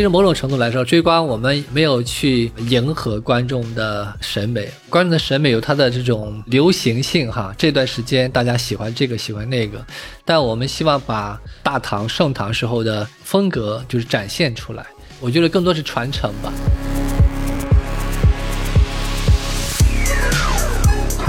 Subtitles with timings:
[0.00, 7.54] 其实某种程度来说，追光我们没有去迎合观众的审美，观众的审美有它的这种流行性哈。
[7.58, 9.84] 这段时间大家喜欢这个喜欢那个，
[10.24, 14.86] 但我们希望把大唐盛唐时候的风格就是展现出来。
[15.20, 16.50] 我觉得更多是传承吧。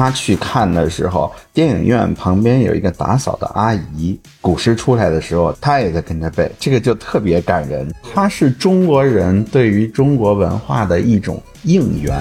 [0.02, 7.88] 他去看的时候，电影院旁边有一个打扫的阿姨，古诗出来的时候，他也在跟着背，这个就特别感人。
[8.12, 12.20] 它是中国人对于中国文化的一种应援。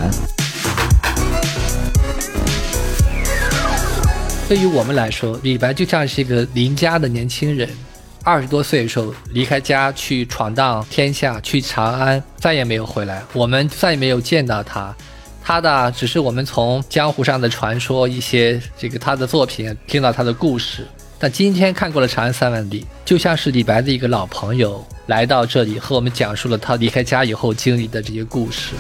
[4.47, 7.67] 对于我们来说，李白就像是一个邻家的年轻人，
[8.23, 14.95] 二十多岁的时候离开家去闯荡天下，去长安，再也没有回来，我们再也没有见到他。
[15.43, 20.87] 他的只是我们从江湖上的传说，一些这个他的作品听到他的故事。
[21.19, 28.75] 但今天看过了《长安三万里》，就像是李白的一个老朋友来到这里，和我们讲述了他离开家以后经历的这些故事。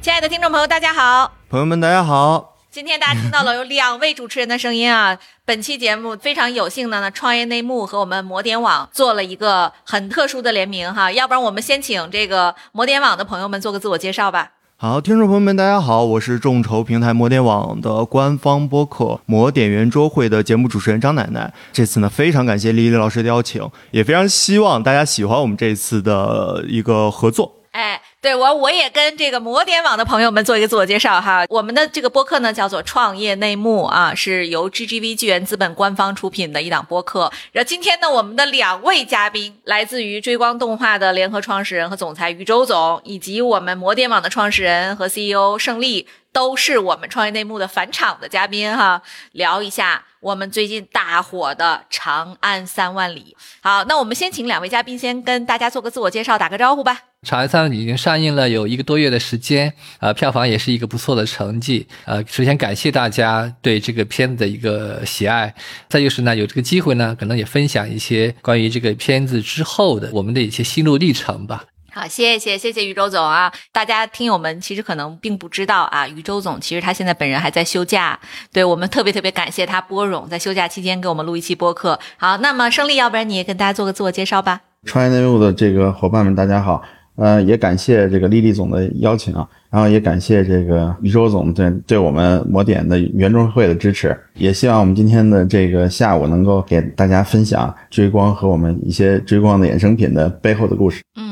[0.00, 1.32] 亲爱的听众朋友，大家好！
[1.48, 2.57] 朋友们，大家好！
[2.78, 5.18] 今天大家听到了 有两位主持人的声音啊！
[5.44, 14.52] 本期节目非常有幸的呢，创业内幕和我们摩点网做了一个很特殊的联名哈，要不然我们先请这个摩点网的朋友们做个自我介绍吧。
[14.76, 21.52] 好，听众朋友们，大家好，我是众筹平台摩点网的官方播客《摩点圆桌会》的节目主持人张奶奶。
[21.72, 27.56] 这次呢，非常感谢丽丽老师的邀请，也非常希望大家喜欢我们这次的一个合作。
[27.72, 28.00] 哎。
[28.20, 31.44] 对我，我也跟这个摩点网的朋友们做一个自我介绍哈。
[31.48, 37.30] 我们的这个播客呢，叫做创业内幕啊，是由 GGV 纪元资本官方出品的一档播客。
[37.52, 50.02] 然后今天呢，我们的两位嘉宾来自于追光动画的联合创始人和总裁于周总，以及我们摩点网的创始人和 CEO 胜利，都是我们创业内幕的返场的嘉宾哈，聊一下。
[50.20, 57.02] 我们最近大火的《长安三万里》，好，那我们先请两位嘉宾先跟大家做个自我介绍，打个招呼吧。
[57.26, 65.52] 《长安三万里》已经上映了有一个多月的时间，呃，票房也是一个不错的成绩，呃，首先感谢大家对这个片子的一个喜爱，
[65.88, 71.64] 再就是呢，有这个机会呢，可能也分享一些关于这个片子之后的我们的一些心路历程吧。
[71.90, 73.52] 好，谢谢谢谢于周总啊！
[73.72, 78.16] 大家听友们其实可能并不知道啊，于周总其实他现在本人还在休假，
[78.52, 81.98] 对我们特别特别感谢他播冗在休假期间给我们录一期播客。
[82.16, 84.60] 好，那么胜利，要不然你也跟大家做个自我介绍吧。
[84.84, 86.84] 创业内幕的这个伙伴们，大家好，
[87.18, 101.02] 呃，也感谢这个丽丽总的邀请啊，然后也感谢这个于周总对对我们魔点的圆桌会的支持，也希望我们今天的这个下午能够给大家分享追光和我们一些追光的衍生品的背后的故事。
[101.20, 101.27] 嗯。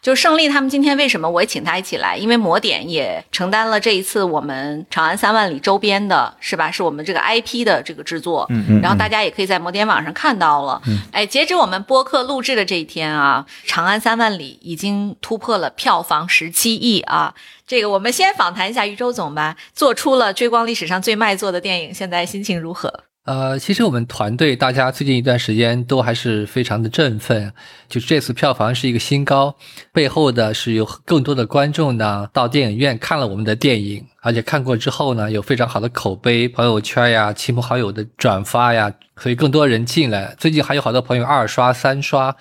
[0.00, 2.16] 就胜利他们今天为什么我也请他一起来？
[2.16, 6.70] 因为魔点也承担了这一次我们长安三万里周边的，是吧？
[6.70, 8.46] 是我们这个 IP 的这个制作。
[8.50, 8.80] 嗯嗯。
[8.80, 10.80] 然后大家也可以在魔点网上看到了。
[10.86, 10.98] 嗯。
[11.12, 17.34] 哎，截止我们播客录制的这一天啊，长安三万里已经突破了票房十七亿啊！
[17.66, 19.56] 这个我们先访谈一下于周总吧。
[19.74, 23.04] 做出了追光历史上最卖座的电影，现在心情如何？
[23.28, 27.52] 呃，其实我们团队大家最近一段时间都还是非常的振奋，
[27.86, 29.54] 就是这次票房是一个新高，
[29.92, 40.34] 背后的是有更多的观众呢到电影院看了我们的电影，而且看过之后呢有非常好的口碑，朋友圈呀、亲朋好友的转发呀，所以更多人进来。
[40.38, 42.34] 最近还有好多朋友二刷、三刷，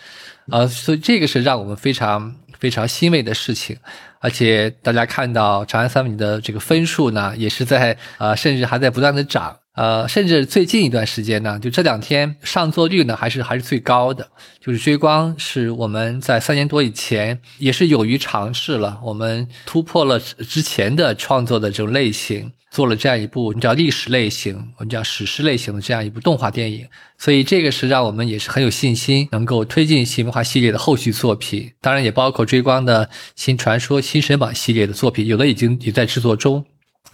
[0.50, 3.76] 呃，所以这个是让我们非常非常欣慰的事情。
[4.20, 9.54] 而且大家看到《长安三万里》的这个分数呢，也是在呃，甚至还在不断的涨。
[9.78, 14.28] 呃，甚至最近一段时间呢，就这两天上座率呢，还是还是最高的。
[14.60, 26.88] 就是追光是我们在三年多以前也是勇于尝试了，我们突破了之前的创作的这种类型，做了这样一部你叫历史类型，我们叫史诗类型的这样一部动画电影。
[27.20, 31.72] 所以这个是让我们也是很有信心，能够推进新文化系列的后续作品。
[31.80, 36.66] 当然也包括追光的新传说、新神榜系列的作品，有的已经也在制作中。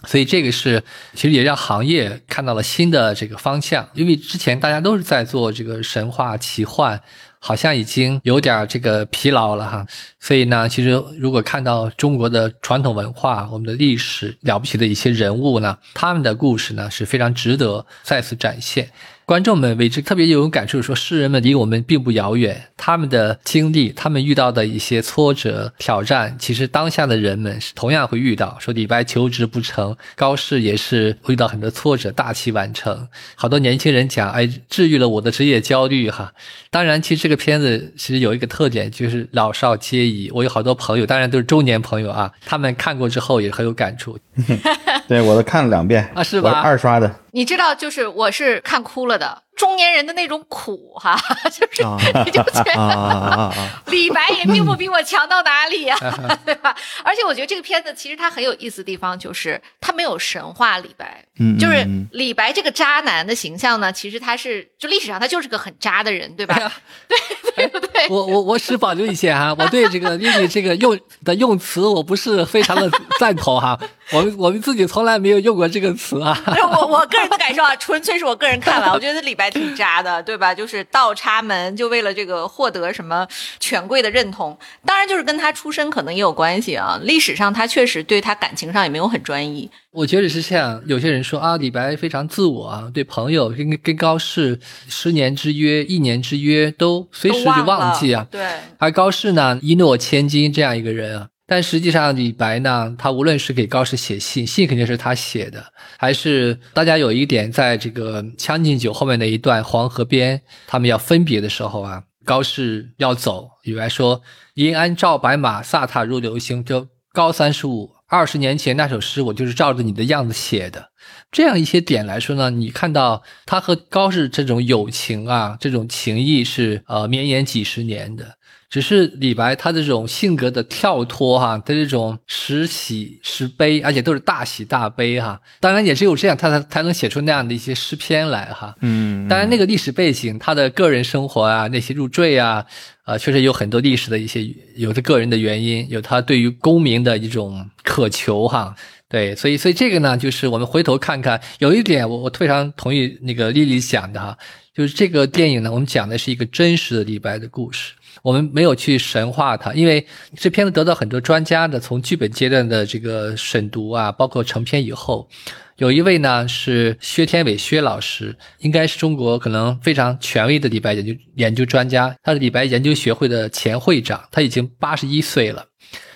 [0.06, 0.82] 所以这个是，
[1.14, 7.00] 其实也让行业看到了新的这个方向，因为之前大家都是在做这个神话奇幻，
[7.38, 9.86] 好像已经有点这个疲劳了哈。
[10.20, 18.88] 所以呢，其实如果看到中国的传统文化、我们的历史了不起的一些人物呢，他们的故事呢是非常值得再次展现。
[19.26, 28.56] 观众们为之特别有感触，说诗人们离我们并不遥远，他们的经历，他们遇到的一些挫折挑战，其实当下的人们是同样会遇到。
[28.60, 33.08] 说李白求职不成，高适也是遇到很多挫折，大器晚成。
[33.34, 36.34] 好多年轻人讲，哎，治愈了我的职业焦虑哈。
[36.70, 40.30] 当然，其实这个片子其实有一个特点，就是老少皆宜。
[40.34, 44.18] 我有好多朋友，当然都是中年朋友啊，他们看过之后也很有感触。
[45.08, 46.60] 对，我都看了两遍啊，是吧？
[46.60, 47.10] 二刷的。
[47.34, 49.43] 你知道，就是我是看哭了的。
[49.56, 51.18] 中年人的那种苦哈，
[51.50, 53.52] 就是啊你就觉得！
[53.86, 55.96] 李白也并不比我强到哪里呀、
[56.44, 56.74] 对吧？
[57.04, 66.54] 而且我觉得这个片子其实它很有意思的地方就是它没有神话李白，嗯，就是嗯李白这个渣男的形象呢，其实他是就历史上他就是个很渣的人，对吧？
[67.56, 68.08] 对对不对？
[68.08, 72.90] 我我我只保留一些哈，我对这个丽丽这个用的用词我不是非常的
[73.20, 73.78] 赞同哈，
[74.10, 76.36] 我们我们自己从来没有用过这个词啊。
[76.44, 80.54] 不是我我个人的感受啊，纯粹是我个人看法，我觉得李白挺渣的，对吧？
[80.54, 83.26] 就是倒插门，就为了这个获得什么
[83.60, 86.98] 权贵的认同，当然就是跟他出身可能也有关系啊。
[87.02, 94.58] 历史上他确实对他感情上也没有很专一，我觉得是这样，有些人说啊，李白非常自我啊，对朋友跟跟高适
[94.88, 98.26] 十年之约、一年之约都随时就忘忘记啊。
[98.30, 98.44] 对，
[98.78, 105.64] 而高适呢，一诺千金这样一个人啊，但实际上李白呢，他无论是给高适写信，信肯定是他写的，
[105.96, 114.20] 还是大家有一点，在这个《将进酒》后面的一段黄河边，他们要分别的时候啊，高适要走，李白说
[114.54, 120.90] ：“银鞍照白马，飒沓如流星。”就高三十五，二十年前那首诗，我就是照着你的样子写的。
[121.30, 128.38] 这样一些点来说呢，你看到他和高适这种友情啊，这种情谊是呃绵延几十年的。
[128.74, 135.40] 只是李白他的这种性格的跳脱哈，他这种时喜时悲，而且都是大喜大悲哈。
[135.60, 138.74] 当然也只有这样，他才才能写出那样的一些诗篇来哈。
[138.80, 142.66] 嗯，当然，那个历史背景，他的个人生活啊，那些入赘啊，
[143.04, 144.44] 呃，确实有很多历史的一些
[144.74, 148.74] 有他个人的原因，有他对于功名的一种渴求哈。
[149.08, 154.36] 对，所以所以这个呢，就是我们回头看看，有一点我我非常同意那个丽丽讲的哈，
[154.74, 157.92] 就是这个电影呢，我们讲的是一个真实的李白的故事。
[158.22, 160.06] 我们没有去神化它，因为
[160.36, 165.28] 这片子得到很多专家的从剧本阶段的这个审读啊，包括成片以后，
[165.76, 175.66] 有一位呢是薛天伟薛老师，应该是中国可能非常权威的李白研究研究专家，他是李白研究学会的前会长，他已经八十一岁了。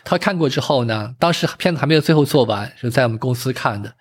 [0.04, 3.92] 他看过之后呢，当时片子还没有最后做完，是在我们公司看的。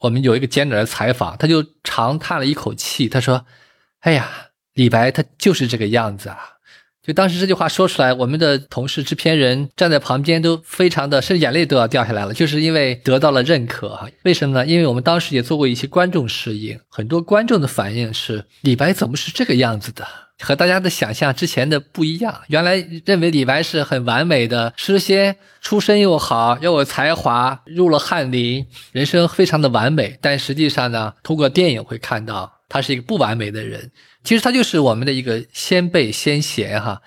[0.00, 3.46] 我们有一个简短的采访，他就长叹了一口气，他说
[4.00, 4.28] ：“哎呀，
[4.74, 6.38] 李白他就是这个样子啊。”
[7.06, 14.08] 就当时这句话说出来，我们的同事制片人站在旁边都非常的，甚至眼泪都要掉下来了，就是因为得到了认可啊。
[14.24, 14.66] 为什么呢？
[14.66, 20.04] 因为我们当时也做过一些观众试映，很多观众的反应是李白怎么是这个样子的，
[20.40, 22.40] 和大家的想象之前的不一样。
[22.48, 30.18] 原来认为李白是很完美的诗仙，出身又好，又有才华，入了翰林，人生非常的完美。
[30.20, 33.90] 但实际上呢，通过电影会看到他是一个不完美的人。
[34.24, 37.00] 其实他就是我们的一个先辈先贤哈。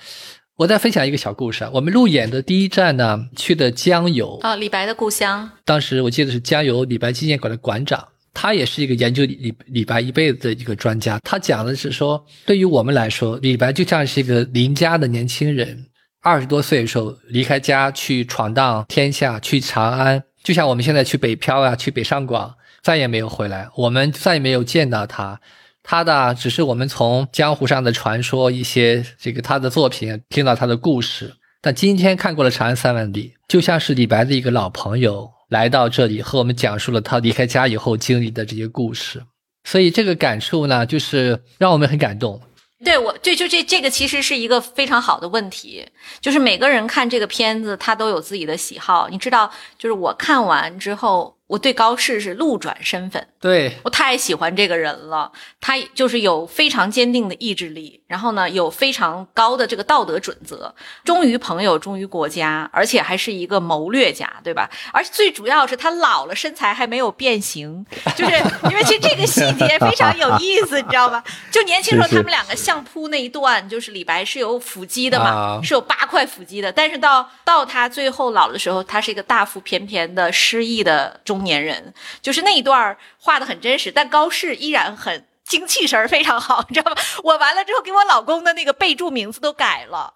[0.55, 11.17] 我再分享一个小故事啊，我们路演的第一站呢，去的江油，啊，李白的故乡，当时我记得是江油李白纪念馆的馆长，他也是一个研究李李白一辈子的一个专家。
[11.23, 15.85] 他讲的是说，对于我们来说，李白就像是一个邻家的年轻人，
[16.21, 25.39] 二十多岁的时候离开家去闯荡天下，去长安，就像我们现在去北漂啊，去北上广，再也没有回来，我们再也没有见到他。
[25.81, 31.35] 他的只是我们从江湖上的传说，一些这个他的作品听到他的故事。
[31.61, 39.23] 但今天看过了《长安三万里》，就像是李白的一个老朋友来到这里，和我们讲述了他离开家以后经历的这些故事。
[39.63, 42.39] 所以这个感触呢，就是让我们很感动。
[42.85, 45.85] 对我，这就这这个其实是一个非常好的问题，
[46.21, 49.09] 就是每个人看这个片子，他都有自己的喜好。
[49.09, 53.27] 你知道，就是我看完之后，我对高适是路转身份。
[53.41, 60.71] 对，我太喜欢这个人了，他就是有非常坚定的意志力，然后呢，有非常高的这个道德准则，
[61.03, 64.69] 忠于朋友，忠于国家，而且还是一个谋略家，对吧？
[64.93, 67.83] 而且最主要是他老了，身材还没有变形，
[68.15, 68.35] 就是
[68.69, 71.23] 因为其实这个细节非常有意思，你知道吧？
[71.49, 85.25] 就年轻时候他们两个相扑那一段，就是李白是有腹肌的嘛，啊是有八块腹肌的，但是到到他最后老的时候，他是一个大腹便便的失意的中中年人，就是那一段画的很真实，但高适依然很。
[85.49, 86.97] 精气神儿非常好，你知道吗？
[87.23, 90.13] 我完了之后给我老公的那个备注名字都改了，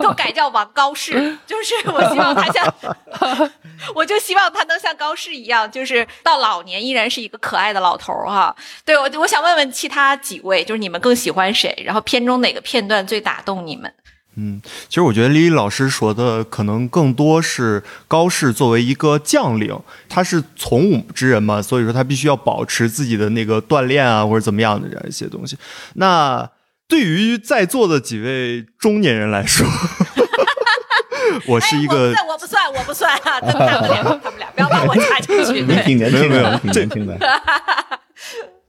[0.00, 2.74] 都改叫王高适，就是我希望他像，
[3.94, 8.52] 我就希望他能像高适一样，就是到老年依然是一个可爱的老头儿哈。
[8.84, 11.72] 对我，我想问问其他几位，就是你们更喜欢谁？
[11.86, 13.94] 然后片中哪个片段最打动你们？
[14.88, 19.78] 其实我觉得李李老师说的可能更多是高适作为一个将领，
[20.08, 25.56] 他是从武之人嘛，所以说他必须要保持自己的那个锻炼啊，或者怎么样的这样一些东西。
[25.94, 26.48] 那
[26.88, 29.66] 对于在座的几位中年人来说
[31.46, 33.70] 我是一个哎、我不算，我不算，我不算啊！
[33.70, 35.64] 他们俩，他们俩，不要把我插进去。
[35.64, 37.16] 对，你挺年轻的，挺年轻的。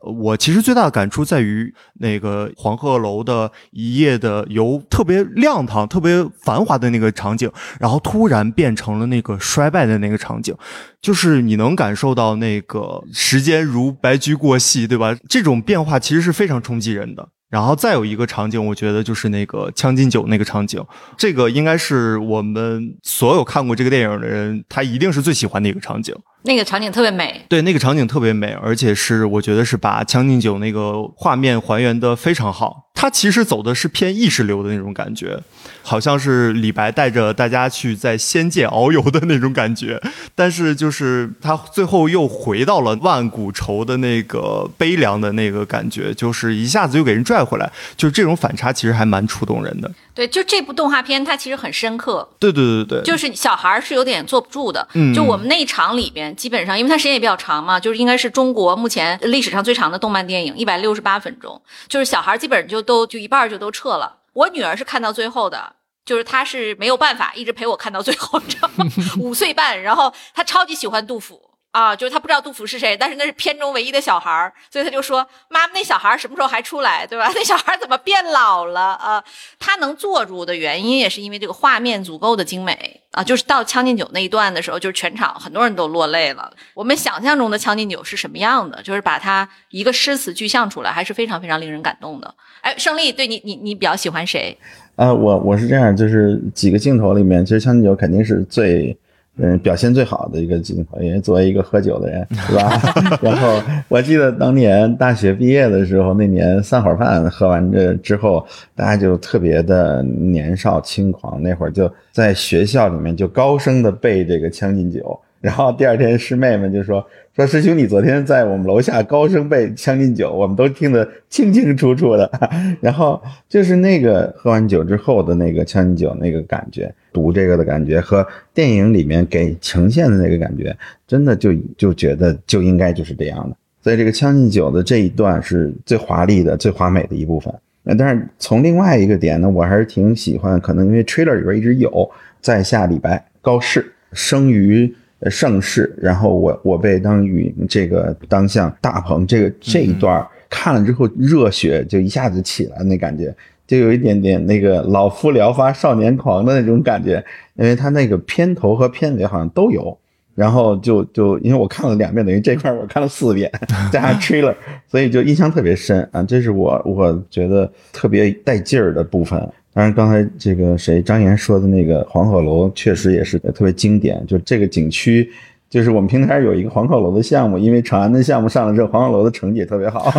[0.01, 10.55] 我其实最大的感触在于那个黄鹤楼的一夜的由特别亮堂、特别繁华的那个场景，然后突然变成了那个衰败的那个场景，
[11.01, 15.15] 就是你能感受到那个时间如白驹过隙，对吧？
[15.29, 17.29] 这种变化其实是非常冲击人的。
[17.51, 20.81] 然后再有一个场景，我觉得就是那个《将进酒》那个场景，
[21.17, 26.15] 这个应该是我们所有看过这个电影的人，他一定是最喜欢的一个场景。
[26.43, 32.89] 那个场景特别美，对，那个场景特别美，而且是我觉得是把《将进酒》那个画面还原的非常好。
[32.96, 35.39] 它其实走的是偏意识流的那种感觉，
[35.81, 40.01] 好像是李白带着大家去在仙界遨游的那种感觉，
[40.35, 49.91] 但是就是他最后又回到了万古愁的那个悲凉的那个感觉，就是一下子又给人拽回来，就是这种反差其实还蛮触动人的。
[50.13, 52.27] 对，就这部动画片它其实很深刻。
[52.38, 54.85] 对对对对，就是小孩是有点坐不住的。
[54.93, 64.17] 嗯，就我们那一场里边，基本上因为它时间也比较长嘛，就是应该是中国目前历史上最长的动漫电影，一百六十八分钟，就是小孩基本上就都就一半就都撤了。
[64.33, 68.85] 我女儿是看到最后的，就是她是没有办法一直陪我看到最后，你知道吗？
[69.19, 71.50] 五岁半，然后她超级喜欢杜甫。
[71.71, 77.31] 啊，就是他不知道杜甫是谁，但是那是片中唯一的小孩儿，所以他就说：“妈妈，那小孩儿什么时候还出来，对吧？
[77.33, 79.23] 那小孩儿怎么变老了啊？”
[79.57, 83.23] 他能坐住的原因也是因为这个画面足够的精美啊。
[83.23, 86.51] 就是到《将进酒》那一段的时候，就是全场很多人都落泪了。
[86.73, 88.83] 我们想象中的《将进酒》是什么样的？
[88.83, 92.35] 就是把它一个诗词具象出来，还是非常非常令人感动的。
[92.59, 94.57] 哎，胜利，对你，你你比较喜欢谁？
[94.97, 98.97] 呃，我我是这样，就是几个镜头里面，其实《将进酒》肯定是最。
[99.38, 102.79] 嗯，表现最好的一个镜头，因为作为一个喝酒的人， 是吧？
[103.23, 108.45] 然后我记得当年大学毕业的时候，那年散伙饭喝完这之后，
[108.75, 115.00] 大家就特别的年少轻狂，那会儿就在学校里面就高声的背这个《将进酒》，
[115.41, 117.05] 然后第二天师妹们就说。
[117.33, 122.29] 说师兄，你昨天在我们楼下高声背《将进酒》，我们都听得清清楚楚的。
[122.81, 130.75] 然后就是那个喝完酒之后的那个《将进酒》那个感觉，读这个的感觉和电影里面给呈现的那个感觉，
[131.07, 133.55] 真的就就觉得就应该就是这样的。
[133.81, 137.53] 所以这个《将进酒》的这一段是最华丽的、最华美的一部分。
[137.98, 144.93] 但是从另外一个点呢，我还是挺喜欢，可能因为 trailer 里边一直有在下李白高适生于。
[145.29, 153.35] 盛世，然后我我被当与这个当向大鹏，这个这一段看了之后，热血就一下子起来，那感觉
[153.67, 157.23] 就有一点点那个老夫聊发少年狂的那种感觉，
[157.55, 159.97] 因为他那个片头和片尾好像都有，
[160.33, 163.51] 然后就就因为我看了两遍，等于这块我看了四遍，
[163.91, 164.55] 加上 trailer，
[164.87, 169.47] 所以就印象特别深啊，这是我我觉得特别带劲儿的部分。
[169.73, 174.21] 当然，刚才这个谁张岩说的那个黄鹤楼，确实也是特别经典。
[174.27, 175.29] 就这个景区，
[175.69, 180.11] 就是我们平台有一个黄鹤楼的项目，因为长安的项目上了之后，黄鹤楼的成绩也特别好，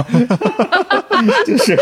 [1.46, 1.76] 就是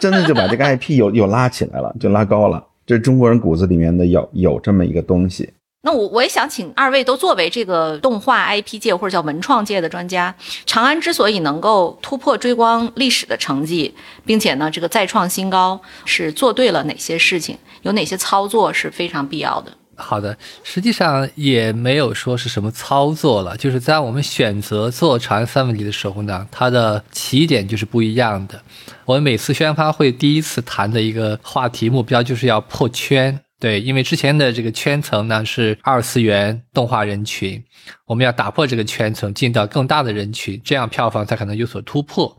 [0.00, 2.66] 真的就把这个 IP 又又拉起来了，就拉高了。
[2.86, 5.50] 这中国人骨子里面的有有这么一个东西。
[5.82, 10.34] 那我我也想请二位都作为这个动画 IP 界或者叫文创界的专家，
[10.66, 13.94] 长安之所以能够突破追光历史的成绩，
[14.26, 17.56] 并且呢这个再创新高，是做对了哪些事情？
[17.82, 19.72] 有哪些操作是非常必要的？
[19.96, 28.62] 好的，实际上也没有说是什么操作了，就是在我们选择做长安三问题的时候呢，它的起点就是不一样的。
[29.06, 33.40] 我们每次宣发会第一次谈的一个话题目标就是要破圈。
[33.60, 37.62] 对，因为之前的这个圈层呢是二次元动画人群，
[38.06, 42.38] 我们要打破这个圈层，进到更大的人群，这样票房才可能有所突破。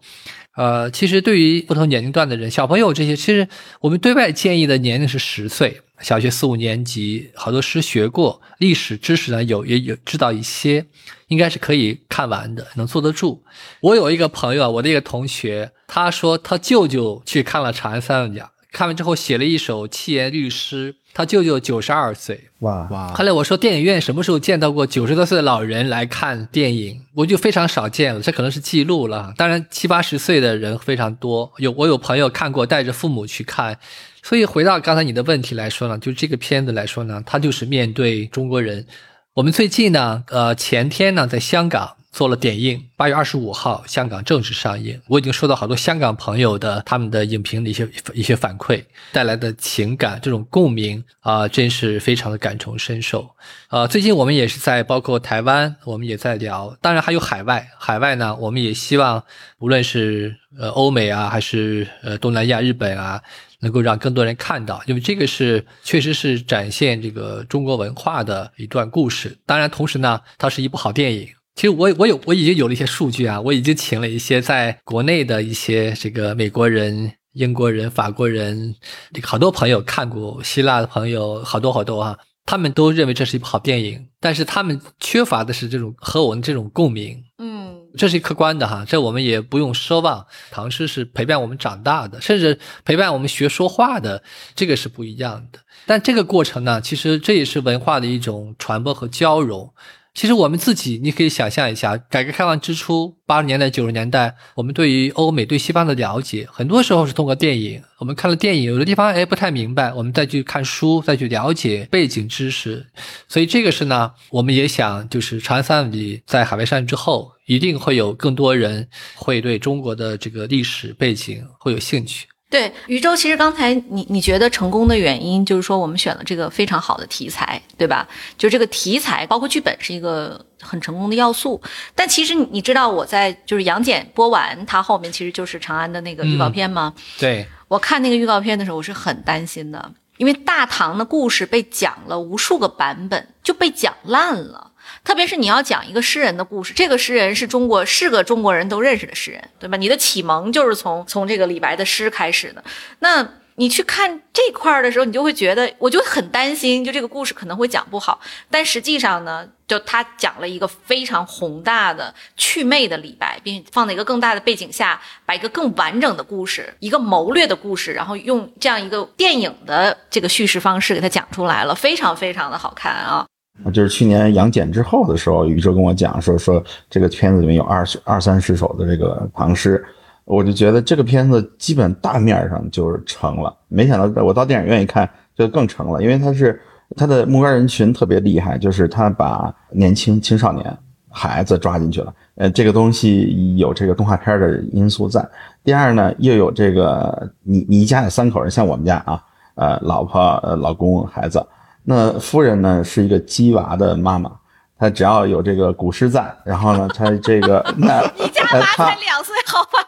[0.58, 3.48] 呃，其实对于不同年龄段的人，小朋友这些，其实
[3.80, 10.86] 我们对外建议的年龄是十岁，小学四五年级，好多诗学过，历史知识呢有也有知道一些，
[11.28, 13.44] 应该是可以看完的，能坐得住。
[13.80, 20.96] 我有一个朋友啊，我的一个同学，他说他舅舅去看了《长安三万讲》，看完之后写了一首七言律诗。
[21.14, 23.14] 他舅舅九十二岁，哇哇！
[23.14, 27.02] 后来我说电影院什么时候见到过九十多岁的老人来看电影？
[27.14, 29.34] 我就非常少见了，这可能是记录了。
[29.36, 33.78] 当然七八十岁的人非常多，有我有朋友看过，带着父母去看。
[34.24, 38.88] 所以回到刚才你的问题来说呢，就这个片子来说呢，它就是面对中国人。
[39.34, 41.98] 我们最近呢，呃，前天呢，在香港。
[42.12, 45.00] 做了点映，八月二十五号香港正式上映。
[45.08, 53.30] 我已经收到好多香港朋友的他们的影评的一些一些反馈，带来的情感这种共鸣啊，真是非常的感同身受。
[53.70, 57.66] 呃，最近我们也是在包括台湾，我们也在聊，当然还有海外。
[57.80, 59.24] 海外呢，我们也希望
[59.60, 63.22] 无论是呃欧美啊，还是呃东南亚、日本啊，
[63.62, 69.38] 能够让更多人看到，因为这个是确实是展现这个中国文化的一段故事。
[69.46, 71.30] 当然，同时呢，它是一部好电影。
[71.62, 78.74] 其实我我有我已经有了一些数据啊，我已经请了一些在国内的一些这个美国人、英国人、法国人，
[79.14, 87.24] 这个好多朋友看过，希腊的朋友好多好多啊，他们都认为这是一部好电影，但是他们缺乏的是这种和我们这种共鸣。
[87.38, 90.26] 嗯这是客观的哈，这我们也不用奢望。
[90.50, 94.24] 唐诗是陪伴我们长大的，甚至陪伴我们学说话的，
[94.56, 95.60] 这个是不一样的。
[95.86, 99.72] 但这个过程呢，其实这也是文化的一种传播和交融。
[100.14, 107.82] 其实我们自己，你可以想象一下，改革开放之初，八十年代、九十年代，我们对于欧美、对西方的了解，很多时候是通过电影。
[107.98, 112.86] 我们看了电影，有的地方哎不太明白，我们再去看书，再去了解背景知识。
[113.30, 122.28] 所以这个是呢，我们也想，就是《长安三万里》在海外上映之后，一定会有更多人会对中国的这个历史背景会有兴趣。
[122.52, 128.06] 对，宇宙，其实刚才你你觉得成功的原因，就是说我们选了这个非常好的题材，对吧？
[128.38, 131.62] 就这个题材，包括剧本是一个很成功的要素。
[131.96, 136.94] 但其实你你知道我在就是杨戬播完，它后面其实就是长安的那个预告片吗？
[137.18, 144.71] 对，我看那个预告片的时候，我是很担心的，因为大唐的故事被讲了无数个版本，就被讲烂了。
[145.04, 149.78] 特别是你要讲一个诗人的故事，这个诗人是中国是个中国人都认识的诗人，对吧？
[149.78, 152.64] 你的启蒙就是从从这个李白的诗开始的。
[153.00, 158.20] 那你去看这块儿的时候，你就会觉得，我就很担心，就这个故事可能会讲不好。
[158.50, 173.28] 但实际上呢，就他讲了一个非常宏大的祛魅的李白，并放在一个更大的背景下，把一个更完整的故事，一个谋略的故事，然后用这样一个电影的这个叙事方式给它讲出来了，非常非常的好看啊。
[173.72, 179.84] 就是去年杨戬之后的时候，宇宙跟我讲说说这个片子里面有二十二三十首的这个唐诗，
[180.26, 183.56] 我就觉得这个片子基本大面上就是成了。
[183.68, 186.60] 没想到我到电影院一看，就更成了，因为它是
[186.96, 190.78] 它的目标人群特别厉害，就是他把年轻青少年
[191.10, 192.14] 孩子抓进去了。
[192.36, 195.24] 呃，这个东西有这个动画片的因素在。
[195.64, 199.24] 第二呢，又有这个你你一家有三口人，像我们家啊，
[199.56, 201.46] 呃，老婆、老公、孩子。
[201.84, 204.32] 那夫人呢是一个鸡娃的妈妈，
[204.78, 209.80] 她只要有这个古诗在，然后呢，她这个 那你家娃才两岁，好吧？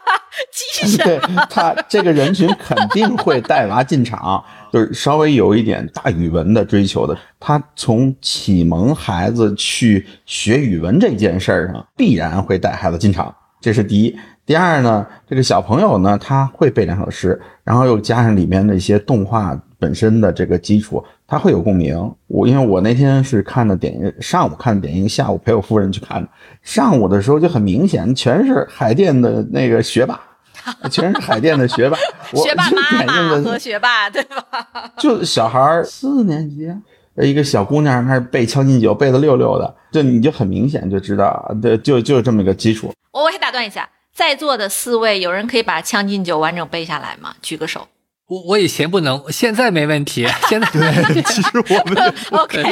[0.52, 1.46] 鸡 什对么？
[1.48, 7.16] 他这个人群肯定会带娃进场，就是稍微有一点大语文的追求的。
[7.38, 14.16] 她从启蒙孩子去学语文这件事儿上，必然会带孩子进场，这是第一。
[14.44, 22.14] 第二呢，这个小朋友呢，他会背两首诗，然后又加上里面的一些动画本身的这个基础，他会有共鸣。
[22.26, 26.28] 我因为我那天是看的点映，上午看的点映，下午陪我夫人去看的。
[26.62, 30.20] 上午的时候就很明显，全是海淀的那个学霸，
[30.90, 31.96] 全是海淀的学霸。
[32.32, 34.92] 我学霸就妈妈 和学霸，对吧？
[34.98, 36.68] 就小孩四年级，
[37.16, 42.92] 一个小姑娘开始背《将进酒》，背的溜溜的，就你就很明显就知道，对，就就这么一个基础。
[43.12, 47.34] 我我先打断一下，在座的四位，有人可以把《将进酒》完整背下来吗？
[47.40, 47.86] 举个手。
[48.26, 52.62] 我我以前不能，现在没问题， 现在对， 其实我们 OK，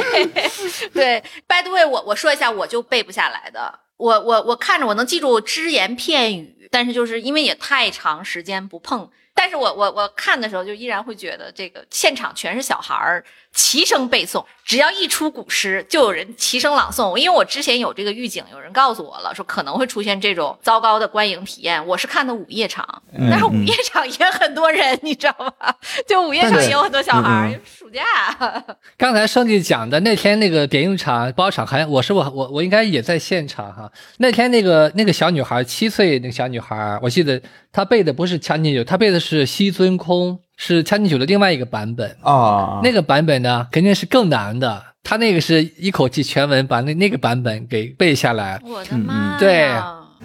[0.93, 3.79] 对，By the way，我我说一下，我就背不下来的。
[3.97, 17.15] 我我我看着我能记住只言片语，但是就是因为也太长时间不碰，但是我我我看的时候就依然会觉得这个现场全是小孩儿齐声背诵，只要一出古诗，就有人齐声朗诵。
[17.15, 21.85] 因为我之前有这个预警，有人告诉我了，说可能会出现这种糟糕的观影体验。
[21.85, 25.75] 我是看的午夜场，但是午夜场也很多人，你知道吗？
[26.07, 28.63] 就午夜场也有很多小孩儿，嗯暑假。
[28.97, 33.91] 刚才胜利讲的那天那个点映场包场还我是我我我应该也在现场哈。
[34.17, 37.39] 那天那个那个小女孩七岁那个小女孩，我记得
[37.71, 42.15] 她背的不是《将进酒》，她背的是《西尊空》，是《将进酒》的另外一个版本。
[42.21, 44.81] 啊，那个版本呢，肯定是更难的。
[45.03, 48.57] 他那个是一口气全文把那那个版本给背下来。
[48.63, 49.37] 我的妈呀！
[49.37, 49.69] 对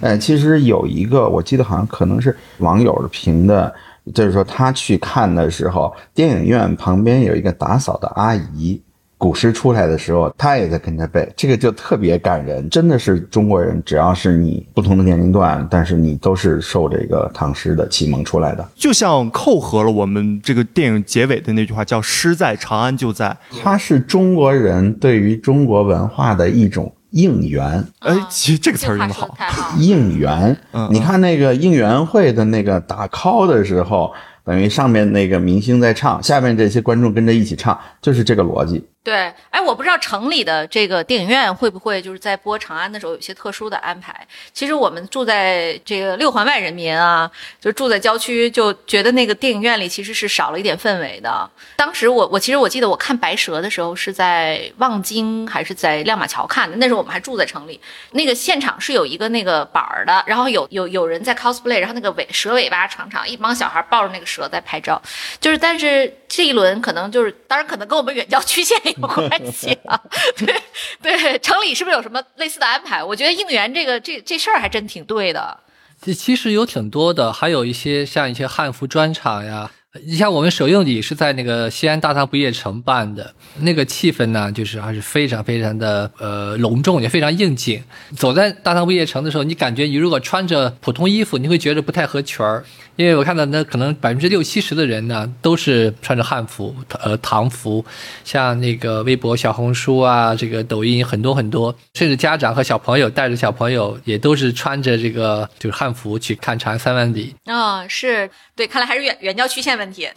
[0.00, 3.74] 哎，其实有一个，我记得好像可能是网友评的，
[4.14, 8.80] 就是说他去看的时候，电影院旁边有一个打扫的阿姨，
[9.18, 12.70] 古诗出来的时候，他也在跟着背，这个就特别感人。
[12.70, 18.66] 真的是中国人，只要是你不同的年龄段，但是你都是受这个唐诗的启蒙出来的。
[18.76, 27.84] 就像扣合了我们这个电影结尾的那句话，叫“诗在长安就在它是中国人对于中国文化的一种应援。”。
[27.98, 29.36] 哎啊，其实这个词儿用的好。
[29.78, 34.12] 应援嗯，你看那个应援会的那个打 call 的时候，
[34.44, 38.84] 等于上面那个明星在唱，下面这些观众跟着一起唱，就是这个逻辑。
[39.04, 44.26] 对，哎，我不知道城里的这个电影院会不会就是在播《长安》的时候有些特殊的安排。
[44.52, 51.48] 其实我们住在这个六环外人民啊，就住在郊区，就觉得那个电影院里其实是少了一点氛围的。
[51.76, 57.80] 当时我我其实我记得我看《白蛇》的时候是在望京还是在亮马桥看的，那时候我们还住在城里。
[58.10, 65.00] 那个现场是有一个那个板儿的，然后有有有人在 cosplay，然后那个尾蛇尾巴长长，一帮小孩抱着那个蛇在拍照。
[65.40, 70.00] 就是，但是这一轮可能就是，当然可能跟我们远郊区县有关系啊。
[70.36, 70.54] 对
[71.02, 73.02] 对，城里是不是有什么类似的安排？
[73.02, 75.58] 我觉得应援这个这这事儿还真挺对的。
[76.00, 79.70] 这其实有挺多的，还有一些像一些汉服专场呀。
[80.06, 87.82] 你像我们首映礼是在那个西安大唐不夜城办的，那个气氛呢，就是还是非常非常的呃隆重，也非常应景。
[88.14, 92.62] 走在大唐不夜城的时候，你感觉你如果穿着普通衣服，你会觉得不太合群儿。
[92.96, 97.84] 因为我看到那可能百分之六七十的人呢，都是穿着汉服，呃，唐服，
[98.24, 107.32] 像那个微博、小红书啊，这个抖音很多很多，甚至家长和小朋友带着小朋友也都是穿着这个就是汉服去看《长安三万里》。
[107.52, 110.10] 啊，是对，看来还是远远郊区县问题。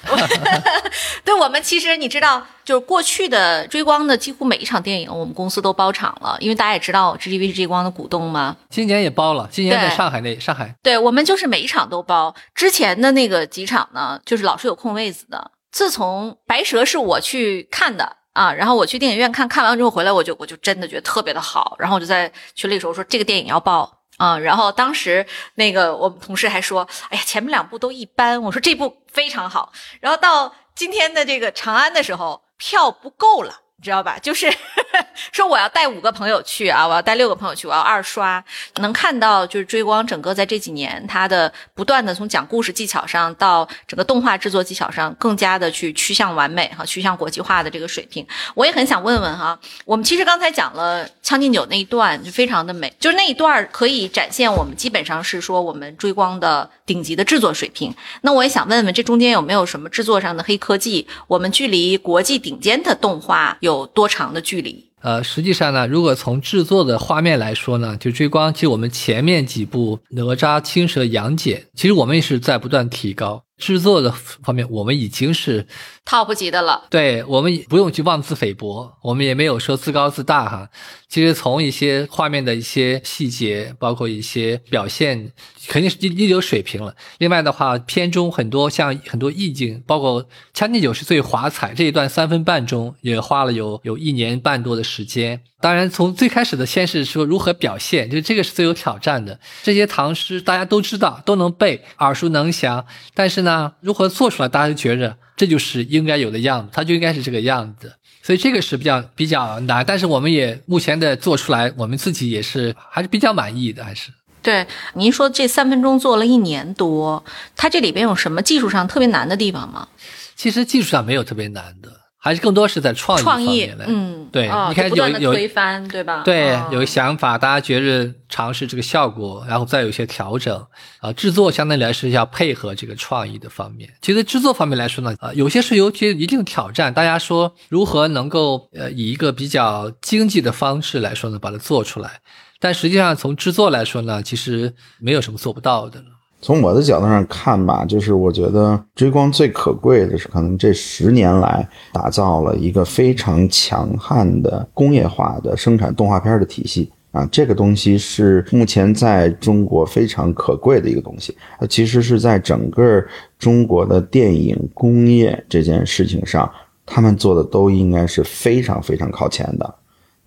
[1.24, 8.58] 对我们其实你知道，就是过去的追光的几乎每一场电影，我们公司都包场了，因为大家也知道 GTV 是追光的股东嘛。
[8.70, 12.34] 今年也包了，今年在上海那上海，对我们就是每一场都包。
[12.54, 15.52] 之前的那个几场呢，就是老是有空位子的。
[15.72, 23.90] 自从《白蛇》是我去看的啊，然后我去电影院看看完之后回来，我就我就真的觉得特别的好，然后我就在群里说我说这个电影要报
[24.22, 24.42] 嗯。
[24.42, 29.74] 然后当时那个我们同事还说，哎呀，前面两部都一般，我说这部非常好。
[30.00, 33.62] 然后到今天的这个长安的时候，票不够了。
[33.82, 34.18] 知道吧？
[34.22, 34.52] 就是
[35.32, 38.44] 说我要带五个朋友去啊，我要带六个朋友去，我要二刷，
[38.76, 48.26] 能看到就是追光整个在这几年它的不断的从讲故事技巧上到整个动画制作技巧上更加的去趋向完美哈，趋向国际化的这个水平。
[48.54, 57.94] 我也很想问问哈，我们其实刚才讲了《将进酒》那一段就非常的美，就是那一段可以展现我们基本上是说我们追光的顶级的制作水平。
[58.22, 61.08] 那我也想问问这中间有没有什么制作上的黑科技？
[61.28, 63.71] 我们距离国际顶尖的动画有。
[63.72, 64.92] 有多长的距离？
[65.02, 73.44] 呃，实际上呢，如果从制作的画面来说呢，就追光，其实我们前面几部哪吒、青蛇、杨戬，其实我们也是在不断提高。
[73.58, 75.66] 制作的方面，我们已经是
[76.06, 76.88] top 级的了。
[76.90, 80.70] 对我们不用去妄自菲薄，我们也没有说自高自大哈。
[81.08, 85.32] 其实从一些画面的一些细节，包括一些表现，
[85.68, 86.96] 肯定是一一流水平了。
[87.18, 95.42] 另外的话，片中很多像很多意境，包括《将进酒》是最华彩这一段三分半钟，也花了有有一年半多的时间。
[95.60, 99.40] 当然，从最开始的先是说如何表现，就这个是最有挑战的。
[99.62, 102.86] 这些唐诗大家都知道，都能背，耳熟能详。
[103.14, 107.92] 但是呢，如何做出来，大家就觉着这就是应该有的样子，它就应该是这个样子。
[108.22, 109.84] 所以这个是比较比较难。
[109.84, 114.12] 但是我们也目前的做出来，我们自己也是还是比较满意的，还是。
[114.44, 117.26] 对，您说这三分钟做了一年多，
[117.56, 119.88] 它这里边有什么技术上特别难的地方吗？
[120.36, 122.01] 其实技术上没有特别难的。
[122.24, 126.22] 还是更多是在创意方面的，嗯，对，你看有有推翻，对吧？
[126.24, 130.64] 对，有想法，大家觉着尝试这个效果，然后再有一些调整
[131.00, 131.12] 啊。
[131.14, 133.92] 制作相对来说要配合这个创意的方面。
[134.04, 136.94] 其实制作方面来说呢，啊，有些是有些一定挑战。
[136.94, 142.22] 大家说如何能够呃以一个比较经济的方式来说呢，把它做出来？
[142.60, 146.04] 但实际上从制作来说呢，其实没有什么做不到的。
[146.42, 161.38] 从我的角度上看吧，就是我觉得追光最可贵的是，可能这十年来打造了一个非常强悍的工业化的生产动画片的体系啊，这个东西是目前在中国非常可贵的一个东西。
[161.60, 163.04] 它其实是在整个
[163.38, 166.52] 中国的电影工业这件事情上，
[166.86, 169.76] 他们做的都应该是非常非常靠前的。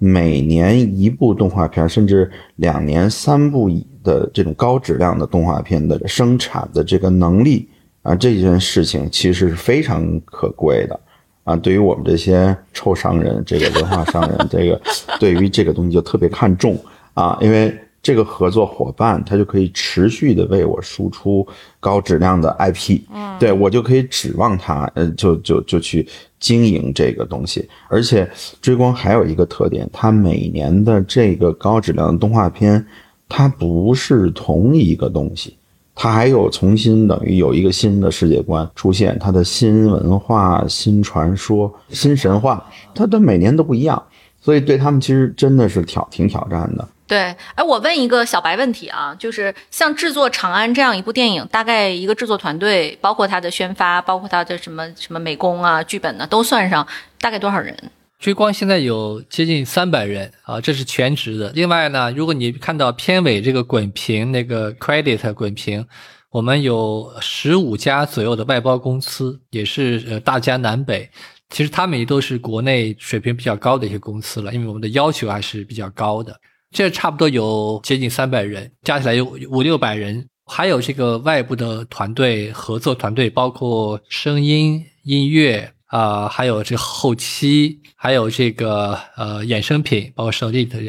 [0.05, 7.69] 每年一部动画片，甚至两年三部以的这种高质量的动画片的生产的这个能力
[8.03, 11.01] 啊，这件事情其实是非常可贵的
[11.45, 11.57] 啊。
[11.57, 14.81] 对于我们这些臭商人，这个文化商人，这个
[15.19, 16.79] 对于这个东西就特别看重
[17.15, 17.75] 啊，因为。
[18.05, 21.45] 这个合作伙伴，他就可以持续的为我输出
[21.81, 26.07] 高质量的 IP，嗯，对我就可以指望他，呃，就就就去
[26.39, 27.67] 经营这个东西。
[27.89, 32.87] 而且追光还有一个特点，它每年的这个高质量的动画片，
[33.27, 35.57] 它不是同一个东西，
[35.95, 42.63] 它还有重新等于有一个新的世界观出现，它的新文化、新传说、新神话，
[42.95, 44.03] 它的每年都不一样，
[44.43, 46.87] 所以对他们其实真的是挑挺挑战的。
[47.15, 47.21] 对，
[47.55, 56.85] 哎，我问一个小白问题啊，就是像制作《长安》这样一部电影，大概一个制作团队，包括它的宣发，包括它的什么什么美工啊、剧本呢，都算上，
[57.21, 57.73] 大概多少人？
[58.19, 61.53] 追光现在有接近三百人啊，这是全职的。
[61.55, 65.87] 另外呢，如果你看到片尾这个滚屏那个 credit 滚屏，
[66.31, 71.09] 我们有十五家左右的外包公司，也是呃大江南北。
[71.51, 76.37] 其实他们也都是国内水平比较高的一些公司了，因为我们的要求还是比较高的。
[76.75, 85.71] 这差不多有接近三百人，加起来有五六百人，还有这个外部的团队合作团队，包括声音、音乐。
[85.89, 90.81] 啊，还有这后期，还有这个呃衍生品，包括省力的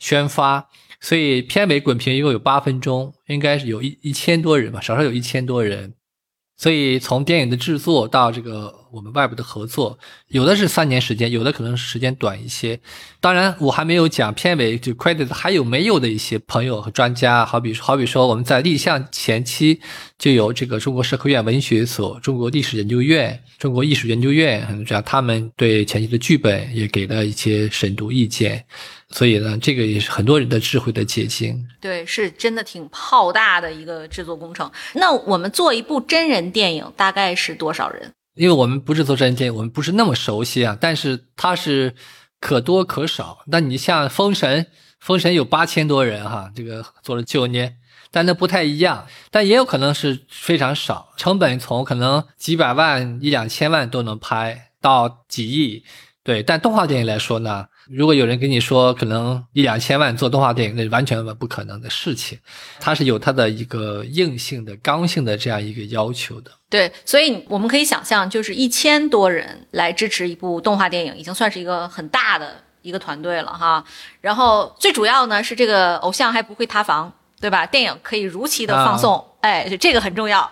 [0.00, 0.66] 宣发，
[1.00, 5.94] 所以片尾滚屏一共有八分钟，应该是有一一千多人吧，少说有一千多人。
[6.58, 12.80] 所以从电影的制作到这个我们外部的合作，有的是三年时间，有的可能时间短一些。
[13.20, 19.80] 当然，我还没有讲片尾就 credit 还有没有的一些朋友和专家，好比好比说我们在立项前期
[20.18, 28.64] 就有这个中国社科院文学所、中国历史研究院、中国艺术研究院这样，他们对前期的剧本也给了一些审读意见。
[29.10, 31.66] 所以呢，这个也是很多人的智慧的结晶。
[31.80, 34.70] 对，是真的挺浩大的一个制作工程。
[34.94, 38.12] 那我们做一部真人电影，大概是多少人？
[38.34, 40.76] 因为我们不是做真人电影，我们不是那么熟悉啊。
[40.78, 41.94] 但是它是
[42.38, 43.38] 可多可少。
[43.46, 44.62] 那你像《封神》，
[45.00, 47.76] 《封神》有八千多人哈，这个做了九年，
[48.10, 49.06] 但那不太一样。
[49.30, 55.82] 但也有可能是非常少，成本从可能几百万、一两千万都能拍到几亿。
[56.22, 57.68] 对，但动画电影来说呢？
[57.90, 62.38] 如果有人跟你说可能一两千万做动画电影，那是完全不可能的事情，
[62.78, 66.50] 它是有它的一个硬性的、刚性的这样一个要求的。
[66.68, 73.82] 对，所以我们可以想象，就是一千多人来支持一部动画电影，已经算是一个很大的一个团队了哈。
[74.20, 77.64] 然后最主要呢是这个偶像还不会塌房，对吧？
[77.64, 80.50] 电影可以如期的放送，哎，这个很重要。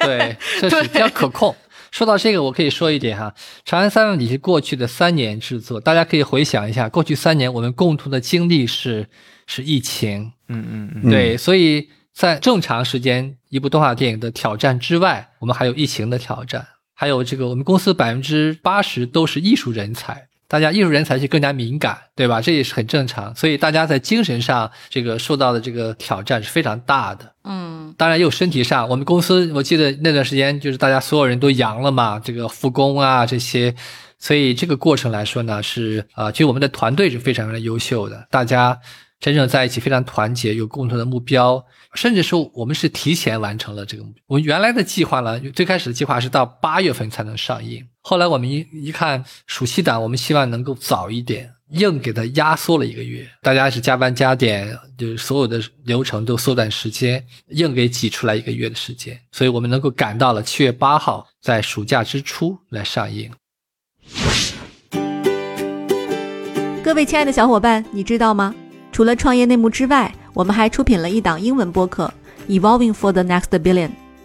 [0.00, 1.54] 对，这是比较可控。
[1.94, 3.32] 说到这个，我可以说一点哈，
[3.64, 9.06] 《长安三万里》是过去的三年制作，大家可以回想一下，过去三年我们共同的经历是
[9.46, 20.26] 是疫情，嗯嗯嗯，对，所以在正常时间一部动画电影的挑战之外，我们还有疫情的挑战，还有这个我们公司百分之八十都是艺术人才。
[20.46, 22.40] 大家艺术人才是更加敏感，对吧？
[22.40, 23.34] 这也是很正常。
[23.34, 27.32] 所以大家在精神上这个受到的这个挑战是非常大的。
[27.44, 28.88] 嗯，当然也有身体上。
[28.88, 33.74] 我们公司我记得那段时间就是大家所有人都阳了嘛，这个复工啊这些，
[34.18, 38.78] 所以这个过程来说呢是啊，其实我们的团队是非常非常优秀的，大家
[39.20, 44.04] 真正在一起非常团结，有共同的目标，甚至说我们是提前完成了这个。
[44.26, 47.86] 我们原来的计划呢，最开始的计划是到八月份才能上映。
[48.06, 53.26] 后来我们一一看暑期档，我们希望能够早一点，硬给它压缩了一个月。
[53.40, 59.18] 大家是加班加点，就是所有的流程都缩短时间，硬给挤出来一个月的时间。
[59.32, 63.30] 所以我们能够赶到了七月八号，在暑假之初来上映。
[66.82, 68.54] 各位亲爱的小伙伴，你知道吗？
[68.92, 72.12] 除了创业内幕之外，我们还出品了一档英文播客
[72.60, 73.88] 《Evolving for the Next Billion》。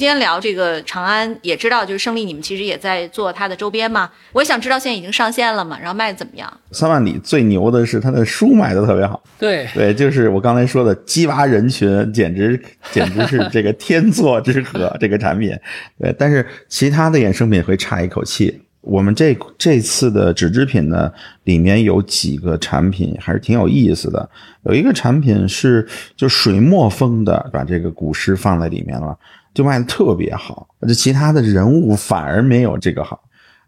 [0.00, 4.08] 今天聊这个长安，也知道就是胜利，你们其实也在做它的周边嘛。
[4.30, 6.48] 我也想知道现在已经上线了嘛，然后卖的怎么样？
[6.70, 15.50] 三万里最牛的是它的书卖的特别好，对对，就是我刚才说的鸡娃人群，简直简直是这个天作之合 这个产品。
[15.98, 18.56] 对，但是其他的衍生品会差一口气。
[18.82, 24.30] 我们这这次的纸制品呢，里面有几个产品还是挺有意思的。
[24.62, 25.84] 有一个产品是
[26.16, 29.18] 就水墨风的，把这个古诗放在里面了。
[29.54, 33.20] 就卖的特别好，就其他的人物反而没有这个好。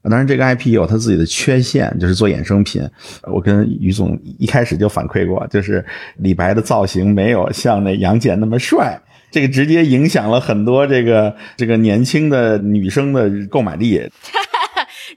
[0.03, 2.83] 当然，这个 IP 有它自己的缺陷，就是做衍生品。
[3.25, 5.85] 我跟于总一开始就反馈过，就是
[6.17, 8.99] 李白的造型没有像那杨戬那么帅，
[9.31, 14.01] 这个直接影响了很多这个这个年轻的女生的购买力。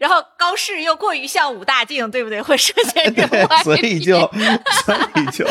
[0.03, 2.41] 然后高适又过于像武大靖，对不对？
[2.41, 3.25] 会涉嫌对，
[3.63, 4.19] 所以就
[4.83, 5.47] 所以就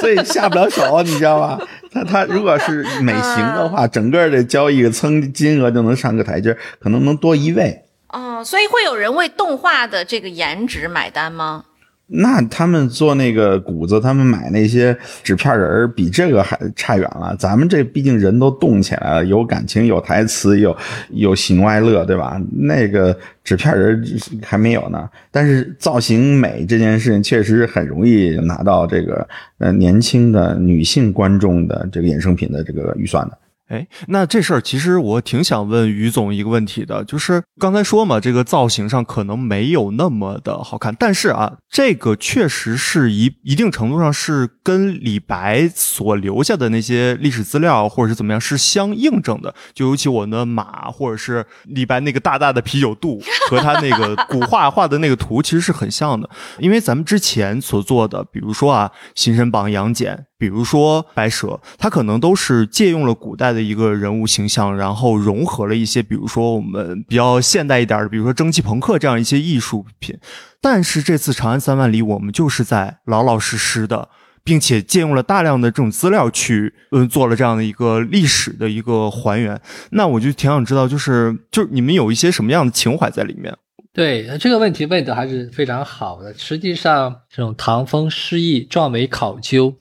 [0.00, 1.58] 所以下不了手，你知道吗？
[1.92, 7.82] 他他如果是美型的话，整个的交易蹭金额就能上个台阶，可能能多一位。
[8.10, 11.64] 哦，所以会有人为动画的这个颜值买单吗？
[12.08, 17.34] 那他们做那个谷子，他们买那些纸片人儿，比这个还差远了。
[17.36, 20.76] 咱们这毕竟人都动起来了，有感情，有台词，有
[21.10, 22.40] 有喜怒哀乐，对吧？
[22.52, 24.04] 那个纸片人
[24.40, 25.08] 还没有呢。
[25.32, 29.26] 但是造型美这件事情，确实很容易拿到这个
[29.58, 33.36] 呃年轻的女性观众的这个衍生品的这个预算的。
[33.68, 49.52] 哎，那这事儿其实我挺想问于总一个问题的，就是刚才说嘛，这个造型上可能没有那么的好看，但是啊，这个确实是一一定程度上是跟李白所留下的那些历史资料或者是怎么样是相印证的。
[49.74, 56.30] 就尤其我的马，或者是李白那个大大的啤酒肚和他那个 古画画的那个图，其实是很像的。
[56.58, 60.26] 因为咱们之前所做的，比如说啊，《新神榜》杨戬。
[60.38, 70.18] 比如说白蛇，它可能都是借用了古代的一个人物形象，然后融合了一些，比如说我们比较现代一点的，比如说蒸汽朋克这样一些艺术品。
[70.60, 74.08] 但是这次《长安三万里》，我们就是在老老实实的，
[74.44, 79.60] 并且借用了大量的这种资料去，嗯，做了这样的一个历史的一个还原。
[79.90, 83.56] 那我就挺想知道，就是就是你们有一些什么样的情怀在里面？
[83.92, 86.34] 对这个问题问的还是非常好的。
[86.34, 89.74] 实际上，这种唐风诗意、壮美考究。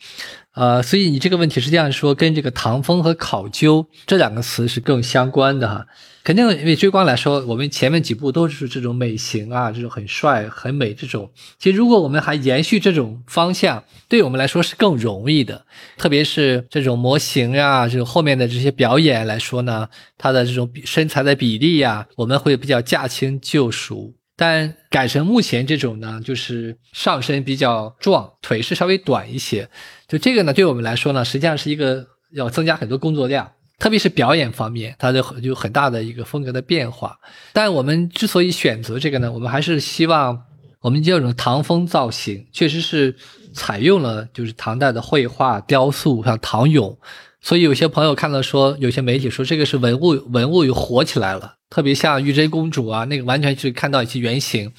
[0.55, 5.85] 呃，所以你这个问题实际上说跟这个唐风和考究这两个词是更相关的哈。
[6.23, 11.29] 肯定因为追光来说，我们前面几部都是这种美型啊，这种很帅很美这种。
[11.59, 15.65] 其实如果我们还延续这种方向，对我们来说是更容易的。
[15.97, 19.87] 特别是这种模型呀，这种后面的这些表演来说呢，
[20.17, 24.13] 它的这种身材的比例呀，我们会比较驾轻就熟。
[24.37, 29.69] 但改成目前这种呢，就是上身比较壮，腿是稍微短一些。
[30.07, 37.17] 就这个呢，对我们来说呢，实际上是一个要增加很多工作量，特别是表演方面，它就有很大的一个风格的变化。
[37.53, 40.43] 但我们之所以选择这个呢，我们还是希望
[40.81, 43.15] 我们这种唐风造型，确实是
[43.53, 46.97] 采用了就是唐代的绘画雕塑，像唐俑。
[47.41, 51.55] 所以有些朋友看到说，有些媒体说这个是文物，文物又火起来了。
[51.75, 54.71] 特别像玉贞公主啊，那个完全是看到一些原型。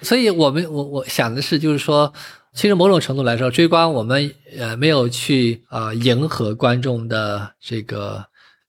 [0.00, 2.10] 所以我们我我想的是，就是说，
[2.54, 8.24] 其实某种程度来说，追光我们呃没有去啊迎合观众的这个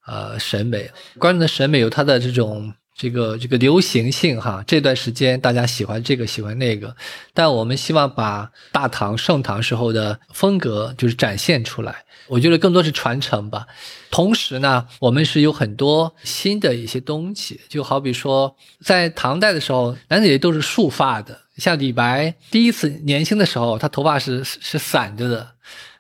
[0.06, 2.74] 呃审美，观众的审美有他的这种。
[3.00, 6.94] 这个这个流行性哈，这段时间大家喜欢这个喜欢那个，
[7.34, 12.04] 但我们希望把大唐盛唐时候的风格就是展现出来。
[12.28, 13.66] 我觉得更多是传承吧。
[14.12, 25.52] 同时呢，我们是有很多新的一些东西，就好比说在唐代的时候，男子也都是束发的，像李白第一次年轻的时候，他头发是是散着的。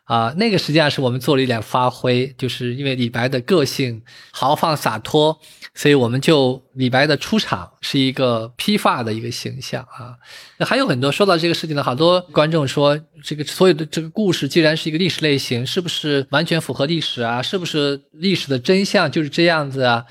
[0.03, 5.39] 啊，那个实际上是我们做了一点发挥，就是因为李白的个性豪放洒脱，
[5.75, 10.15] 所以我们就李白的出场是一个披发的一个形象啊。
[10.57, 17.41] 那还有很多说到这个事情呢，好多观众说，这个所有的这个故事既然是一个历史类型，是不是完全符合历史啊？
[17.41, 20.05] 是不是历史的真相就是这样子啊？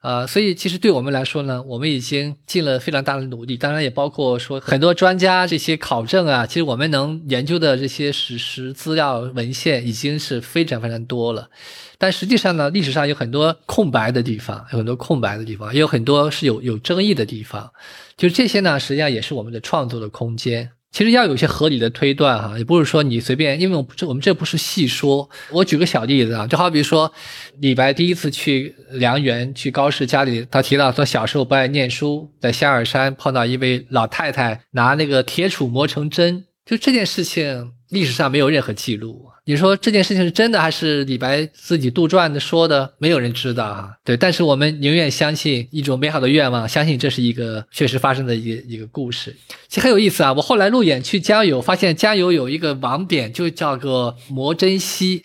[0.00, 11.50] 呃，所以其实对我们来说呢，我们已经尽了非常大的努力，当然也包括说很多专家这些考证啊，其实我们能研究的这些史实资料文献已经是非常非常多了。
[11.98, 17.70] 但实际上呢，历史上有很多空白的地方，有很多空白的地方，也有很多是有有争议的地方，
[18.16, 20.70] 就这些呢，实际上也是我们的创作的空间。
[20.92, 25.28] 其实要有一些合理的推断哈，也不是说你随便，因为我们这我们这不是细说。
[25.50, 27.12] 我举个小例子啊，就好比说，
[27.58, 39.30] 李白第一次去梁园去高适家里，他提到说小时候不爱念书，在象耳山碰到一位老太太拿那个铁杵磨成针，就这件事情历史上没有任何记录。
[39.46, 42.90] 你说这件事情是真的还是李白自己杜撰的说的？
[42.96, 43.90] 没有人知道啊。
[44.02, 49.36] 对，但是我们宁愿相信一种美好的愿望，相信这是一个确实发生的一个一个故事。
[49.68, 50.32] 其实很有意思啊。
[50.32, 55.22] 我后来路演去江油，发现江油有一个网点，就叫个磨针溪。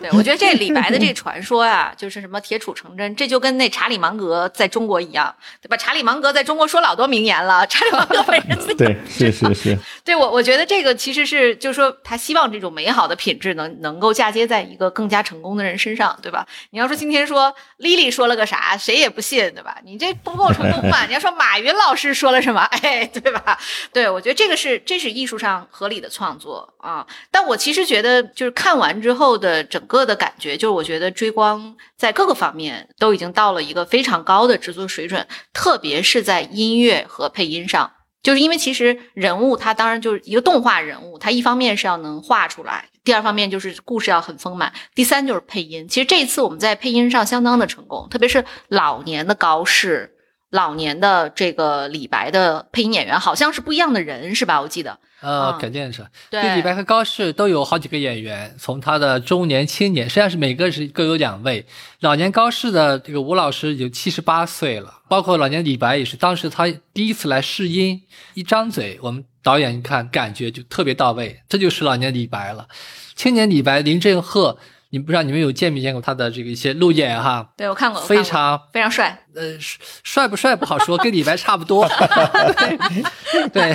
[0.00, 5.76] 对，我觉得这李白的这传说啊，就是什么铁杵成针，这就跟那查理芒格在中国一样，对吧？
[5.76, 7.66] 查理芒格在中国说老多名言了。
[7.66, 9.78] 查理芒格本人自己对，是是是。
[10.04, 11.54] 对我，我觉得这个其实是。
[11.56, 16.46] 就是说，他希望这种美好的品质能能够嫁接在一个更加成功的人身上，对吧？
[16.70, 19.78] 你要说今天说 Lily 说了个啥，谁也不信，对吧？
[19.84, 21.04] 你这不够成功嘛？
[21.08, 23.58] 你要说马云老师说了什么，哎，对吧？
[23.92, 27.06] 对我觉得这个是这是艺术上合理的创作啊。
[27.30, 37.90] 但我其实觉得，就是看完之后的整个的感觉，就是我觉得追光在各个方面都已经到了一个非常高的制作水准，特别是在音乐和配音上。
[38.24, 45.86] 就是因为其实人物他当然就是一个动画人物，他一方面是要能画出来，第二方面就是故事要很丰满，第三就是配音。
[45.86, 50.16] 其实这一次我们在配音上相当的成功，特别是老年的高适、
[50.50, 54.60] 老年的这个李白的配音演员，好像是不一样的人，是吧？
[54.60, 54.98] 我记得。
[55.24, 56.06] 呃，嗯肯定是。
[56.30, 61.64] 对李白和高适都有好几个演员，从他的中年、青年，实际上是每个是各有两位。
[62.00, 68.02] 老年高适的这个吴老师有七十八岁了，包括老年李白也是，当时他第一次来试音，
[68.34, 72.68] 一张嘴，我们导演一看，感觉就特别到位，这就是老年李白了。
[73.14, 74.58] 青年李白林振赫，
[74.94, 77.44] 你不知道你们有见没见过他的这个一些路演哈？
[77.56, 79.18] 对我看过，非常非常帅。
[79.34, 81.84] 呃，帅不帅不好说，跟李白差不多。
[81.88, 83.74] 对，对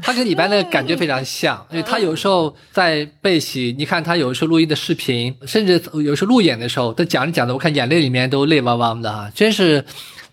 [0.00, 9.84] 他跟李白那个感觉非常像，因为他有时候在背戏，你看他有时候录音的视频，甚至有时候路演的时候，他讲着讲着，我看眼泪里面都泪汪汪的哈，真是。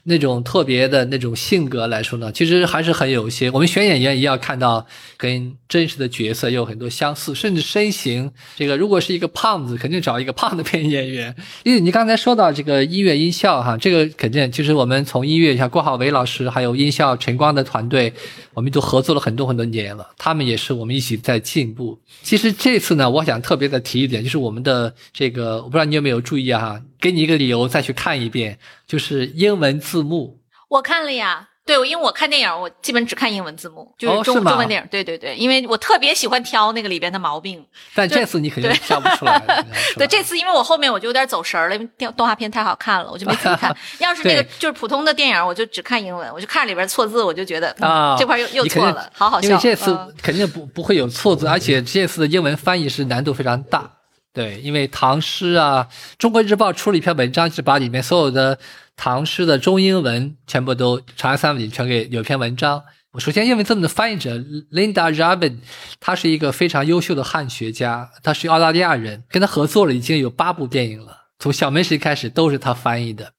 [0.10, 3.52] 那种特别的那种性格来说呢，其实还是很有一些。
[3.52, 4.88] 我们选演员也要看到
[5.18, 8.32] 跟真实的角色有很多相似，甚至身形。
[8.56, 11.36] 这个如果是一个胖子，肯定找一个胖的配音演员。
[11.64, 18.14] 因为你刚才说到这个音乐音效哈，这个肯定其实我们从音乐像郭浩伟老师还有音效陈光的团队，
[18.54, 22.00] 我们都合作了很多很多年了，他们也是我们一起在进步。
[22.24, 28.58] 其实这次呢，我想特别的提一点，就是我们的这个，我不知道你有没有注意啊，给你一个理由再去看一遍，
[28.88, 30.40] 就是英文字幕。
[30.70, 34.88] 我看了呀，对，因为我看电影，我基本只看英文字幕，就是中、中文电影。
[34.90, 37.66] 对对对，因为我特别喜欢挑那个里边的毛病。
[37.94, 39.66] 但这次你肯定挑不出来。
[39.96, 43.76] 对，这次因为我后面我就有点走神儿了，因为电动画片太好看了，我就没仔细看。
[44.00, 49.48] 要是那个就是普通的电影，我就只看英文，我就看里边错字，我就觉得、嗯啊，这块又又错了，好好笑。
[49.50, 53.90] 因为这次嗯肯定不不会有错字，而且这次的英文翻译是难度非常大。
[54.38, 55.88] 对，因为唐诗啊，
[56.20, 58.60] 《中国日报》出了一篇文章，是把里面所有的
[58.96, 62.84] 唐诗的中英文全部都长安三万里全给有篇文章。
[63.14, 64.38] 我首先英文字母的翻译者
[64.72, 65.56] Linda Rabin，
[66.00, 73.32] 他是一个非常优秀的汉学家，他是澳大利亚人，跟他合作了已经有八部电影了，从小门神开始都是他翻译的。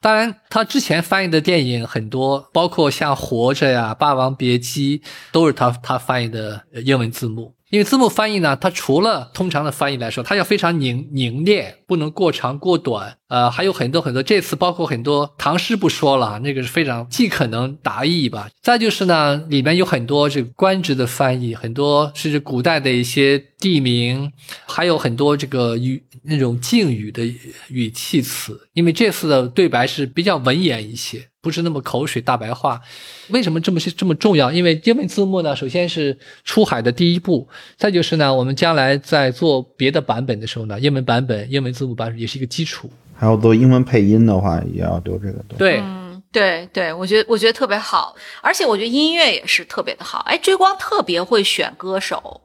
[0.00, 4.98] 当然，他之前翻译的电影很多，包括像《活着》呀、《霸王别姬》，
[5.30, 7.54] 都是他他翻译的英文字幕。
[7.70, 13.16] 因为字幕翻译呢，它除了通常的翻译来说，它要非常凝凝练，不能过长过短。
[13.28, 18.48] 呃，还有很多很多，这次包括很多唐诗不说了，那个是非常既可能达意吧。
[18.60, 24.32] 再就是呢，里面有很多这个官职的翻译，很多是古代的一些地名，
[24.66, 27.22] 还有很多这个语那种敬语的
[27.68, 28.68] 语气词。
[28.72, 32.80] 因为这次的对白是比较文言一些，不是那么口水大白话。
[33.28, 34.50] 为什么这么是这么重要？
[34.52, 42.90] 因为英文字幕呢，首先是出海的第一步，再就是呢，我们将来在做别的版本的时候呢，英文版本、英文字幕版本也是一个基础。
[43.16, 45.56] 还要做英文配音的话，也要留这个东西。
[45.58, 50.20] 对，嗯，对对，我觉得我觉得特别好，而且我觉得音乐也是特别的好。
[50.20, 52.40] 哎，追光特别会选歌手，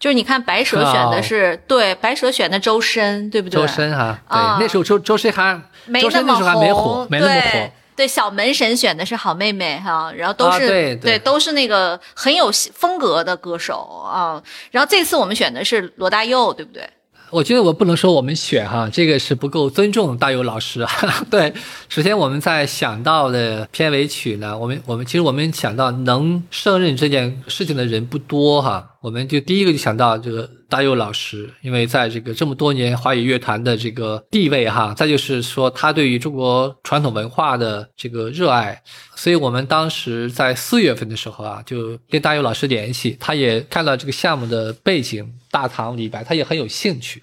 [0.00, 3.60] 就是你看白蛇选的是、对，白蛇选的周深，对不对？
[3.60, 7.70] 周深哈，对，啊那时候周周深还没周深那时候还没火红，没那么对火。
[7.96, 14.40] 对，小门神选的是好妹妹哈，然后都是、啊对对都是那个很有风格的歌手啊。
[14.70, 16.88] 然后这次我们选的是罗大佑，对不对？
[17.30, 20.90] 我觉得我不能说我们选哈，这个是不够尊重大佑老师啊。
[21.28, 21.52] 对，
[21.88, 38.82] 首先我们在想到的片尾曲呢，我们我们其实我们想到能胜任这件事情的人不多哈，我们就第一个就想到这个大佑老师，因为在这个这么多年华语乐坛的这个地位哈，再就是说他对于中国传统文化的这个热爱，
[39.14, 47.22] 所以我们当时在四月份的时候啊，就跟大佑老师联系，他也看到这个项目的背景，大唐李白，他也很有兴趣。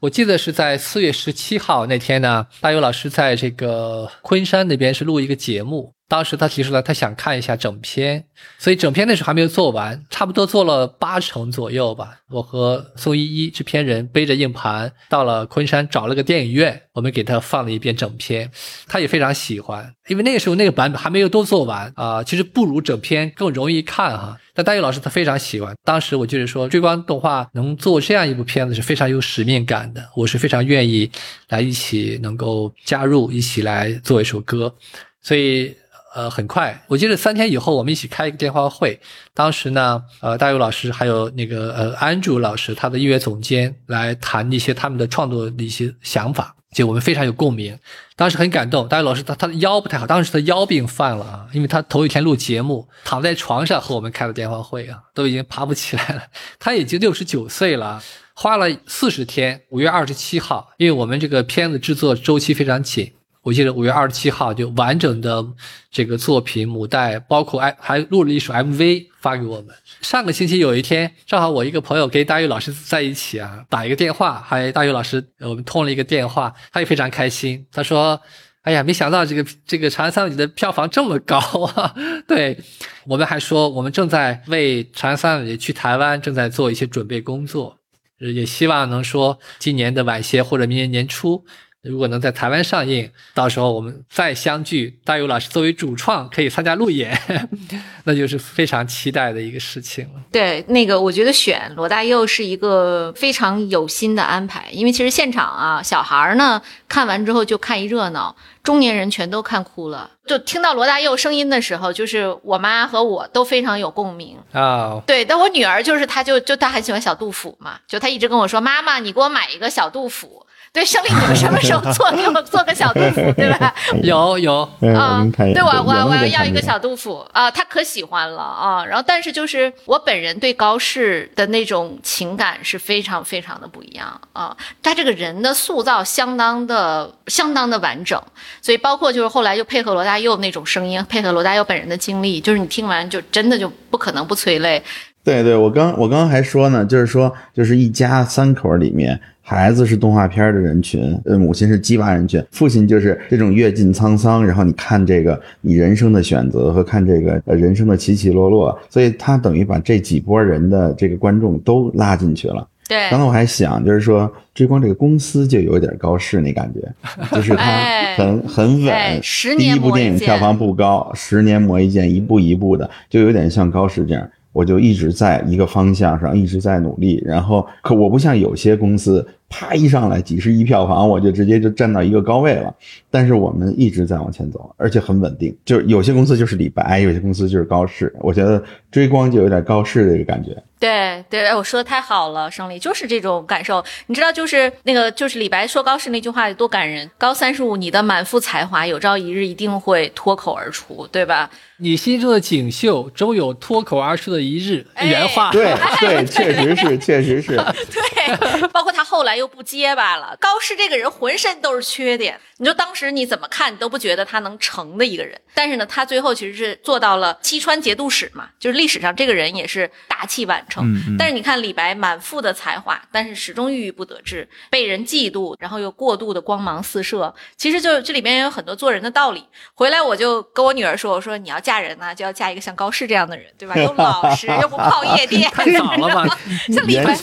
[0.00, 8.24] 我记得是在四月十七号那天呢，大佑老师在这个昆山那边是录一个节目，当时他提出来他想看一下整篇，
[8.58, 12.16] 所以整篇那时候还没有做完，差不多做了八成左右吧。
[12.28, 18.50] 我和宋依依制片人背着硬盘到了昆山，找了个电影院，我们给他放了一遍整篇，
[18.88, 24.36] 他也非常喜欢，因为那个时候那个版本还没有都做完啊、其实不如整篇更容易看哈。
[24.52, 31.08] 但大佑老师他非常喜欢，当时我就是说追光动画能做这样一部片子是非常有使命感的，我是非常愿意
[31.50, 34.74] 来一起能够加入，一起来做一首歌，
[35.22, 35.72] 所以。
[36.12, 38.98] 呃，很快，我记得三天以后，我们一起开一个电话会。
[39.32, 47.78] 当时呢，呃，大佑老师还有那个呃安竹老师，他的音乐总监来谈一些他们的创作的一些想法，就我们非常有共鸣。
[48.16, 56.22] 当时很感动，大佑老师他他的腰不太好，当时他腰病犯了啊，因为他头一天录节目，躺在床上和我们开了电话会啊，都已经爬不起来了。
[56.58, 58.02] 他已经六十九岁了，
[58.34, 63.12] 花了四十天，五月二十七号，因为我们这个片子制作周期非常紧。
[63.42, 65.44] 我记得五月二十七号就完整的
[65.90, 69.74] 这个作品母带，包括还还录了一首 MV 发给我们。
[70.02, 77.66] 上个星期有一天，正好我一个朋友跟大佑老师在一起啊，打一个电话，还大佑老师我们通了一个电话，他也非常开心。
[77.72, 78.20] 他说
[78.60, 81.38] ：“哎呀，没想到这个这个《长安三万里》的票房这么高
[81.74, 81.94] 啊！
[82.28, 82.58] 对
[83.06, 87.78] 我们还说，我们正在为《长安三万里》去台湾正在做一些准备工作，
[88.18, 91.42] 也希望能说今年的晚些或者明年年初。
[91.82, 97.18] 如果能在台湾上映，到时候我们再相聚，大佑老师作为主创可以参加路演，
[98.04, 100.20] 那就是非常期待的一个事情了。
[100.30, 110.10] 对，那个我觉得选罗大佑是一个非常有心的安排，因为其实现场啊，小孩儿呢看完之后就看一热闹，中年人全都看哭了。
[110.26, 115.02] 就听到罗大佑声音的时候，就是我妈和我都非常有共鸣啊。
[115.06, 123.74] 对，但我女儿就是她就就她很喜欢小杜甫嘛，就她一直跟我说：“妈妈，你给我买一个小杜甫。”对，胜利，你们什么时候 做给我做个小杜甫，对吧？
[124.04, 124.60] 有有
[124.94, 128.84] 啊，对我我我要要一个小杜甫啊，他可喜欢了啊。
[128.84, 134.56] 然后，但是就是我本人对高适的那种情感是非常非常的不一样啊。
[134.80, 138.22] 他这个人的塑造相当的相当的完整，
[138.62, 144.80] 所以包括就是后来又配合罗大佑那种声音，配合罗大佑本人的经历，就是你听完就真的就不可能不催泪。
[145.24, 149.20] 对对，我刚我刚刚还说呢，就是说就是一家三口里面。
[149.50, 162.64] 孩子是动画片的人群，呃，母亲是鸡娃人群，父亲就是这种阅尽沧桑，然后你看这个你人生的选择和看这个呃人生的起起落落，所以他等于把这几波人的这个观众都拉进去了。
[162.86, 166.88] 对，刚才我还想，就是说追光这个公司就有点高市那感觉，
[167.34, 169.20] 就是它很很稳，
[169.58, 174.30] 第一部电影票房不高，十年磨一剑，一步一步的，就有点像高市这样。
[174.52, 182.74] 我就一直在一个方向上一直在努力，然后可我不像有些公司，啪一上来几十亿票房，我就直接就站到一个高位了。
[183.10, 185.54] 但是我们一直在往前走，而且很稳定。
[185.64, 188.14] 就有些公司就是李白，有些公司就是高适。
[188.20, 190.56] 我觉得追光就有点高适的一个感觉。
[190.78, 193.84] 对对，我说的太好了，胜利就是这种感受。
[194.06, 197.10] 你知道，就是那个就是李白说高适那句话有多感人。
[197.18, 201.50] 高三十五，你的满腹才华，有朝一日一定会脱口而出，对吧？
[201.78, 204.86] 你心中的锦绣，终有脱口而出的一日。
[205.02, 207.56] 原话，对 对，确实是，确实是。
[207.92, 210.36] 对，包括他后来又不结巴了。
[210.38, 215.36] 高适这个人浑身都是缺点，你说当时你怎么看，你都不觉得他能成的一个人。
[215.52, 220.86] 但是呢，他最后其实是做到了西川节度使嘛，就是历史上这个人也是大器晚成。
[221.18, 227.34] 但是你看李白满腹的才华，但是始终郁郁不得志，被人嫉妒，然后又过度的光芒四射。
[227.56, 229.44] 其实就这里面也有很多做人的道理。
[229.74, 231.80] 回来我就跟我女儿说，我说你要嫁。
[231.80, 233.74] 人呢，就要嫁一个像高适这样的人，对吧？
[233.74, 236.38] 又老实，又不 泡夜店，太早了吧？
[236.68, 237.16] 像李白，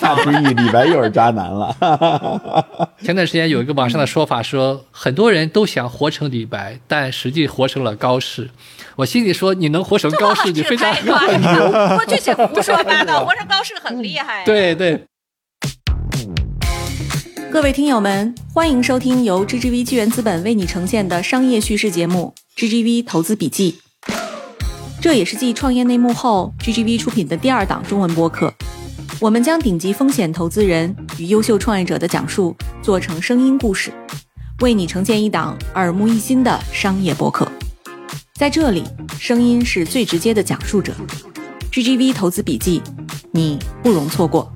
[0.55, 1.75] 李白又是渣男了。
[3.01, 8.49] 前段时间有一个网上的说法，说很多人都想活成李白，但实际活成了高适。
[8.95, 11.11] 我心里说，你能活成高适，你非常 牛。
[11.97, 14.43] 我这些胡说八道，活成高适很厉害。
[14.45, 15.03] 对对。
[17.49, 23.79] 各位听友们，欢迎收听由 GGV 纪元资本为你呈现的商业叙事节目《GGV 投资笔记》。
[24.99, 28.53] 这也是继创业内幕后，GGV 出品的第二档中文播客。
[29.19, 33.91] 我们将顶级风险投资人与优秀创业者的讲述做成声音故事，
[34.61, 37.47] 为你呈现一档耳目一新的商业播客。
[38.35, 38.83] 在这里，
[39.19, 40.93] 声音是最直接的讲述者。
[41.71, 42.81] GGV 投资笔记，
[43.31, 44.51] 你不容错过。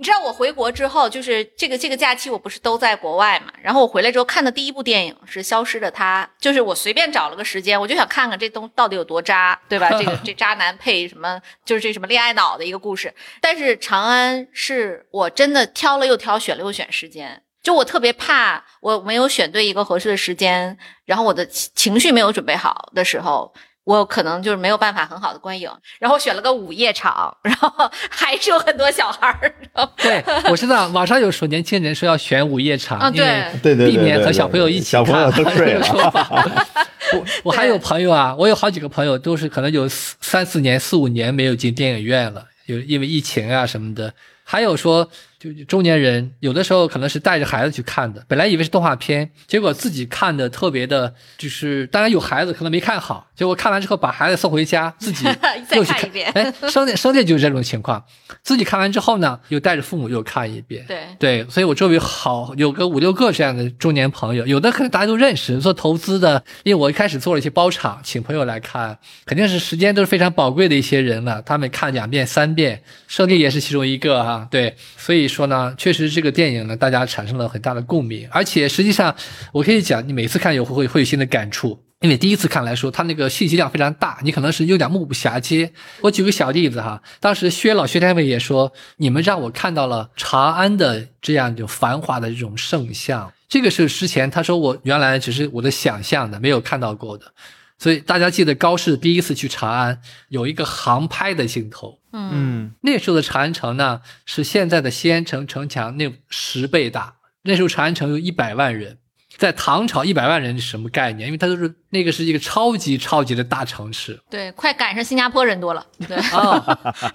[0.00, 3.52] 你知道我回国之后，就是这个这个假期，我不是都在国外嘛？
[3.60, 9.90] 然后我回来之后看的第一部电影是《消失的她》，就是我随便找了个时间，我就想看看这东到底有多渣，对吧？
[9.90, 13.14] 这个这渣男配什么，就是这什么恋爱脑的一个故事。
[13.42, 23.52] 但是长安是我真的挑了又挑，选了又选时间，就我特别怕我没有选对一个合适的时间，然后我的情绪没有准备好的时候。
[23.90, 25.68] 我可能就是没有办法很好的观影，
[25.98, 29.52] 然后选了个午夜场，然后 还是有很多小孩儿。
[29.96, 35.04] 对，我知道网上有说年轻人说要选午夜场，对对对，避免和小朋友一起看。
[35.04, 35.86] 小朋友都睡了。
[37.12, 44.14] 我我还有朋友啊，我有好几个朋友都是可能有三四年、四五年没有进电影院了，有因为疫情啊什么的。
[44.44, 45.08] 还有说，
[45.40, 55.24] 就中年人有的时候可能是带着孩子去看的，本来以为是动画片，结果自己看的特别的，就是当然有孩子可能没看好，结果看完之后把孩子送回家，自己
[55.74, 56.30] 又去看一遍。
[56.32, 58.04] 哎，生电生电就是这种情况，
[58.42, 60.84] 自己看完之后呢，又带着父母又看一遍。
[60.86, 74.46] 对对，所以我周围好有个五六个这样的中年朋友，有的可能大家都认识，做投资的，因为我一开始做了一些包场，请朋友来看，肯定是时间都是非常宝贵的一些人了，他们看两遍三遍，生电也是其中一个哈。
[74.50, 79.14] 对，所以说呢，确实这个电影呢，大家产生了很大的共鸣，而且实际上，
[79.52, 85.72] 我可以讲，你每次看有会会有新的感触，因为第一次看来说，它那个信息量非常大，你可能是有点目不暇接。
[86.02, 93.32] 我举个小例子哈，当时薛老薛天伟也说，你们让我看到了长安的这样就繁华的这种盛象。
[93.48, 97.32] 这个是之前他说我原来只是我的想象的，没有看到过的。
[97.78, 108.98] 所以大家记得高适第一次去长安有一个航拍的镜头，嗯嗯那时候的长安城呢是现在的西安城城墙那十倍大，那时候长安城有一百万人。
[109.38, 111.28] 在唐朝，一百万人是什么概念？
[111.28, 115.86] 因为它都是那个是一个超级超级的大城市，对，快赶上新加坡人多了。
[116.06, 116.60] 对， 啊，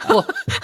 [0.08, 0.24] 不，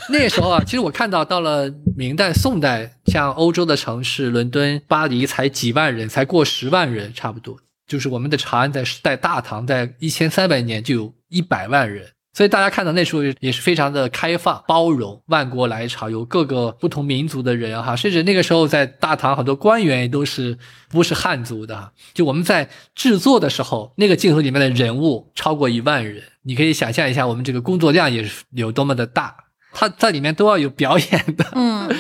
[0.10, 7.60] 那时候啊，其实我看到到了明代、宋代，像欧洲的城市，伦敦、巴黎才几万人，才过十万人，差不多。
[7.86, 20.58] 就是我们的长安在在大唐在一千三百年就有一百万人，所以大家看到那时候也是非常的开放、包容，万国来朝，有各个不同民族的人哈，甚至那个时候在大唐很多官员也都是
[20.90, 21.92] 不是汉族的。
[22.14, 29.36] 就我们在制作的时候，那个镜头里面的人物超过一万人，你可以想象一下我们这个工作量也是有多么的大，
[29.74, 31.46] 他在里面都要有表演的。
[31.54, 31.94] 嗯，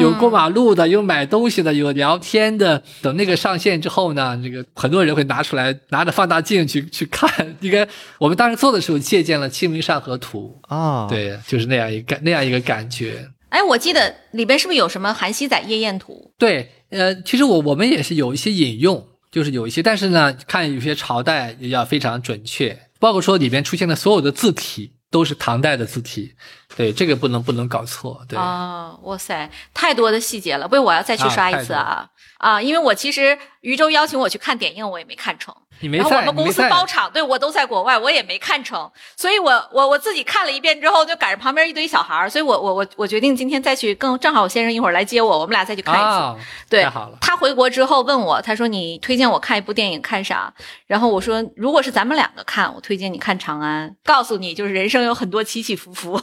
[0.00, 2.82] 有过马路的，有买东西的，有聊天的。
[3.00, 7.56] 等那个上线之后呢，这个很多人会拿出来，拿着放大镜去去看。
[7.60, 7.86] 应该
[8.18, 13.28] 我们当时做的时候借鉴了《清明上河图啊》，，，对，就是那样一个那样一个感觉。
[13.50, 26.34] 哎，我记得里边是不是有什么《韩熙载夜宴图对，呃，其实我我们也是有一些引用，就是有一些，但是呢，看有些朝代也要非常准确，包括说里边出现的所有的字体都是唐代的字体，
[26.74, 28.20] 对，这个不能不能搞错，》？
[28.26, 28.38] 对。
[28.38, 32.08] 啊，哇塞，太多的细节了，不我要再去刷一次啊
[32.42, 32.60] 啊！
[32.60, 35.54] 因为我其实余舟邀请我去看点映，我也没看成。
[35.80, 46.02] 你没在，然后我们公司包场，对我都在国外，我也没看成，所以我我我自己看了一遍之后，就赶上旁边一堆小孩儿，所以我我我我决定今天再去，更正好我先生一会儿来接我，我们俩再去看一次。
[46.02, 46.36] 啊，
[46.68, 46.84] 对
[47.20, 50.52] 他回国之后问我，他说你推荐我看一部电影看啥？
[50.86, 56.20] 然后我说如果是咱们两个看，我推荐你看《长安》，告诉你就是人生有很多起起伏伏。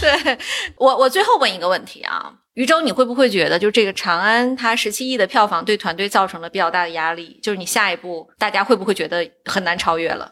[0.00, 0.38] 对
[0.76, 7.40] 我我最后问一个问题啊，余舟，你会不会觉得就这个《长安》它十七亿的票房对团队造成了比较大的压力？
[7.42, 10.30] 就是你下一步大家会不会觉得很难超越了？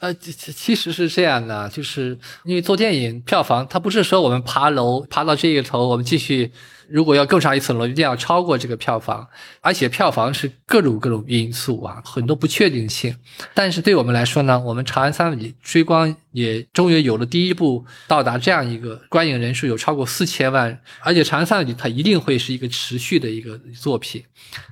[0.00, 6.52] 呃，其其实是这样的，就是因为做电影票房，它不是说我们爬楼爬到这一头，我们继续，
[6.90, 9.26] 如果要更上一层楼，一定要超过这个票房，
[9.60, 13.14] 而且票房是各种各种因素啊，很多不确定性。
[13.54, 24.22] 但是对我们来说呢，我们《长安三万里追光》也终于有了第一部到达这样一个观影人数有超过四千万，而且《长安三万里》它一定会是一个持续的一个作品。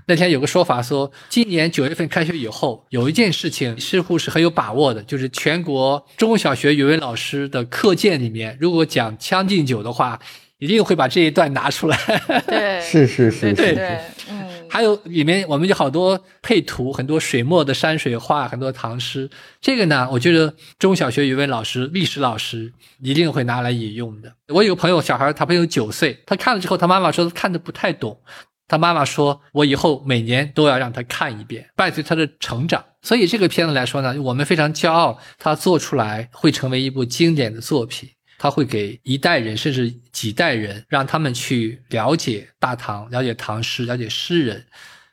[0.06, 10.18] 那天有个说法说，今年九月份开学以后，有一件事情似乎是很有把握的，就是全国中小学语文老师的课件里面，如果讲《将进酒》的话，
[10.58, 11.98] 一定会把这一段拿出来。
[12.46, 14.00] 对，是是是是，对对，
[14.30, 19.28] 嗯，还有里面我们有好多配图，很多水墨的山水画，很多唐诗。
[19.60, 24.32] 这个呢，我觉得中小学语文老师、历史老师一定会拿来引用的。
[24.48, 28.20] 我有个朋友，小孩，他朋友九岁，他看了之后，他妈妈说看的不太懂。
[28.68, 38.08] 他妈妈说：“我以后每年都要让他看一遍，伴随他的成长。”所以这个片子来说呢，我们非常骄傲，他做出来会成为一部经典的作品。
[38.38, 44.66] 他会给一代人甚至几代人，让他们去了解大唐，了解唐诗，了解诗人。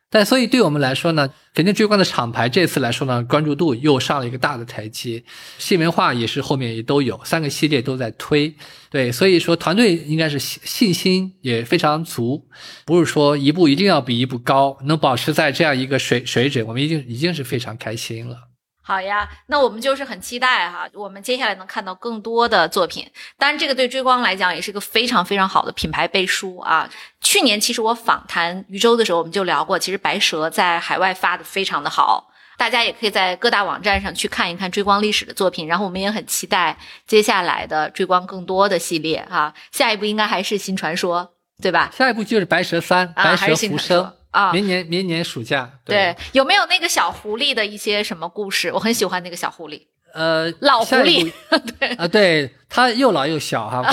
[0.10, 5.24] 但所以对我们来说呢，肯定追光的厂牌这次来说呢，关注度又上了一个大的台阶。
[5.58, 8.54] 新文化也是后面也都有三个系列都在推，
[8.92, 12.48] 对，所以说团队应该是信信心也非常足，
[12.86, 18.53] 不是说一步一定要比一步高，能保持在这样一个水水准，我们已经已经是非常开心了。
[18.86, 23.10] 好呀，那我们就是很期待哈，我们接下来能看到更多的作品。
[23.38, 26.90] 当然，这个对追光来讲也是一个非常非常好的品牌背书啊。
[27.22, 35.66] 去年其实我访谈余舟的时候，我们就聊过，其实白蛇在海外发的非常的好，大家也可以在各大网站上去看一看追光历史的作品。
[35.66, 36.78] 然后我们也很期待
[37.08, 41.32] 接下来的追光更多的系列哈、下一步应该还是新传说，
[41.62, 41.90] 对吧？
[41.98, 44.52] 下一步就是白蛇三、啊，白蛇浮生啊。
[44.52, 45.72] 明年明年暑假。
[45.86, 48.70] 对，有没有那个小狐狸的一些什么故事？
[48.74, 49.82] 我很喜欢那个小狐狸。
[50.14, 51.32] 呃，老狐狸
[51.80, 53.82] 对啊，对，它又老又小哈。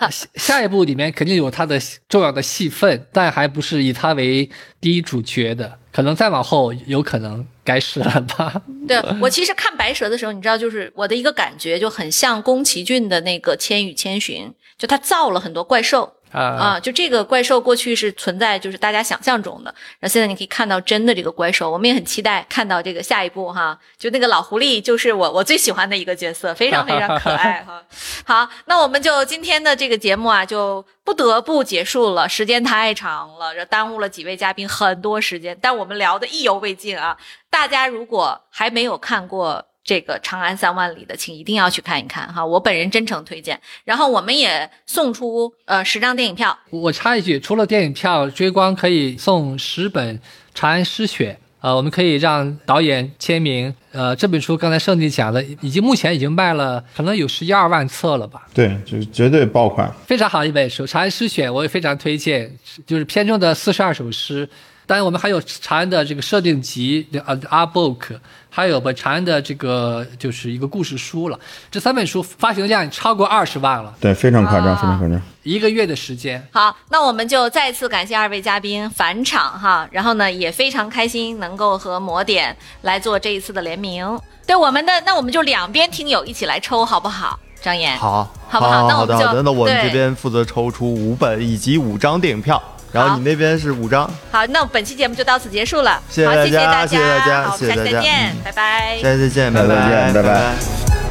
[0.00, 1.76] 我下下一部里面肯定有他的
[2.08, 4.48] 重要的戏份，但还不是以他为
[4.80, 8.62] 第一主角的，可能再往后有可能该是了吧。
[8.86, 14.46] 对我其实看白蛇的时候，你知道，就是我的一个感觉就很像宫崎骏的那个《千与千寻》，
[14.78, 16.12] 就他造了很多怪兽。
[16.32, 27.82] 啊啊，就这个怪兽过去是存在，就是大家想象中的，然后现在你可以看到真的这个怪兽，我们也很期待看到这个下一步哈，就那个老狐狸就是我我最喜欢的一个角色，非常非常可爱哈。
[28.26, 37.16] 好，那我们就今天的这个节目啊，就不得不结束了，时间太长了，这耽误了几位嘉宾很多时间，但我们聊的意犹未尽啊。
[37.48, 39.64] 大家如果还没有看过。
[39.86, 43.58] 这个《长安三万里》的，请一定要去看一看哈，我本人真诚推荐。
[43.84, 50.18] 然后我们也送出呃十张电影票，我插一句，除了电影票，追光可以送十本
[50.52, 51.34] 《长安诗选》。
[51.60, 53.74] 呃，我们可以让导演签名。
[53.90, 58.46] 呃，这本书刚才圣地讲了，已经目前已经卖了，可能有十一二万册了吧？
[58.54, 62.52] 对，就是绝对爆款，非常好一本书，《长安诗选》我也非常推荐，
[62.86, 64.48] 就是片中的四十二首诗。
[64.86, 68.16] 当然，我们还有长安的这个设定集，呃，Art Book，
[68.56, 71.38] 还有把长安的这个就是一个故事书了。
[71.70, 75.20] 这三本书发行量超过二十万了，对，非常夸张，啊非常夸张。
[75.42, 76.42] 一个月的时间。
[76.50, 84.18] 好，那我们就再次感谢二位嘉宾返场哈，然后呢也非常开心能够和魔点来做这一次的联名。
[84.46, 87.38] 对我们的，那我们就两边听友一起来抽，好不好？
[87.60, 92.62] 张岩，好，好不好好那我们就好的好的，那我们这边负责抽出五本以及五张电影票，
[92.92, 96.02] 然后你那边是五张，好，那本期节目就到此结束了。
[96.08, 98.98] 谢谢好，谢大家谢谢大家好，我们下期谢谢大家再见，嗯拜拜。
[99.02, 101.05] 下期再见，拜拜拜拜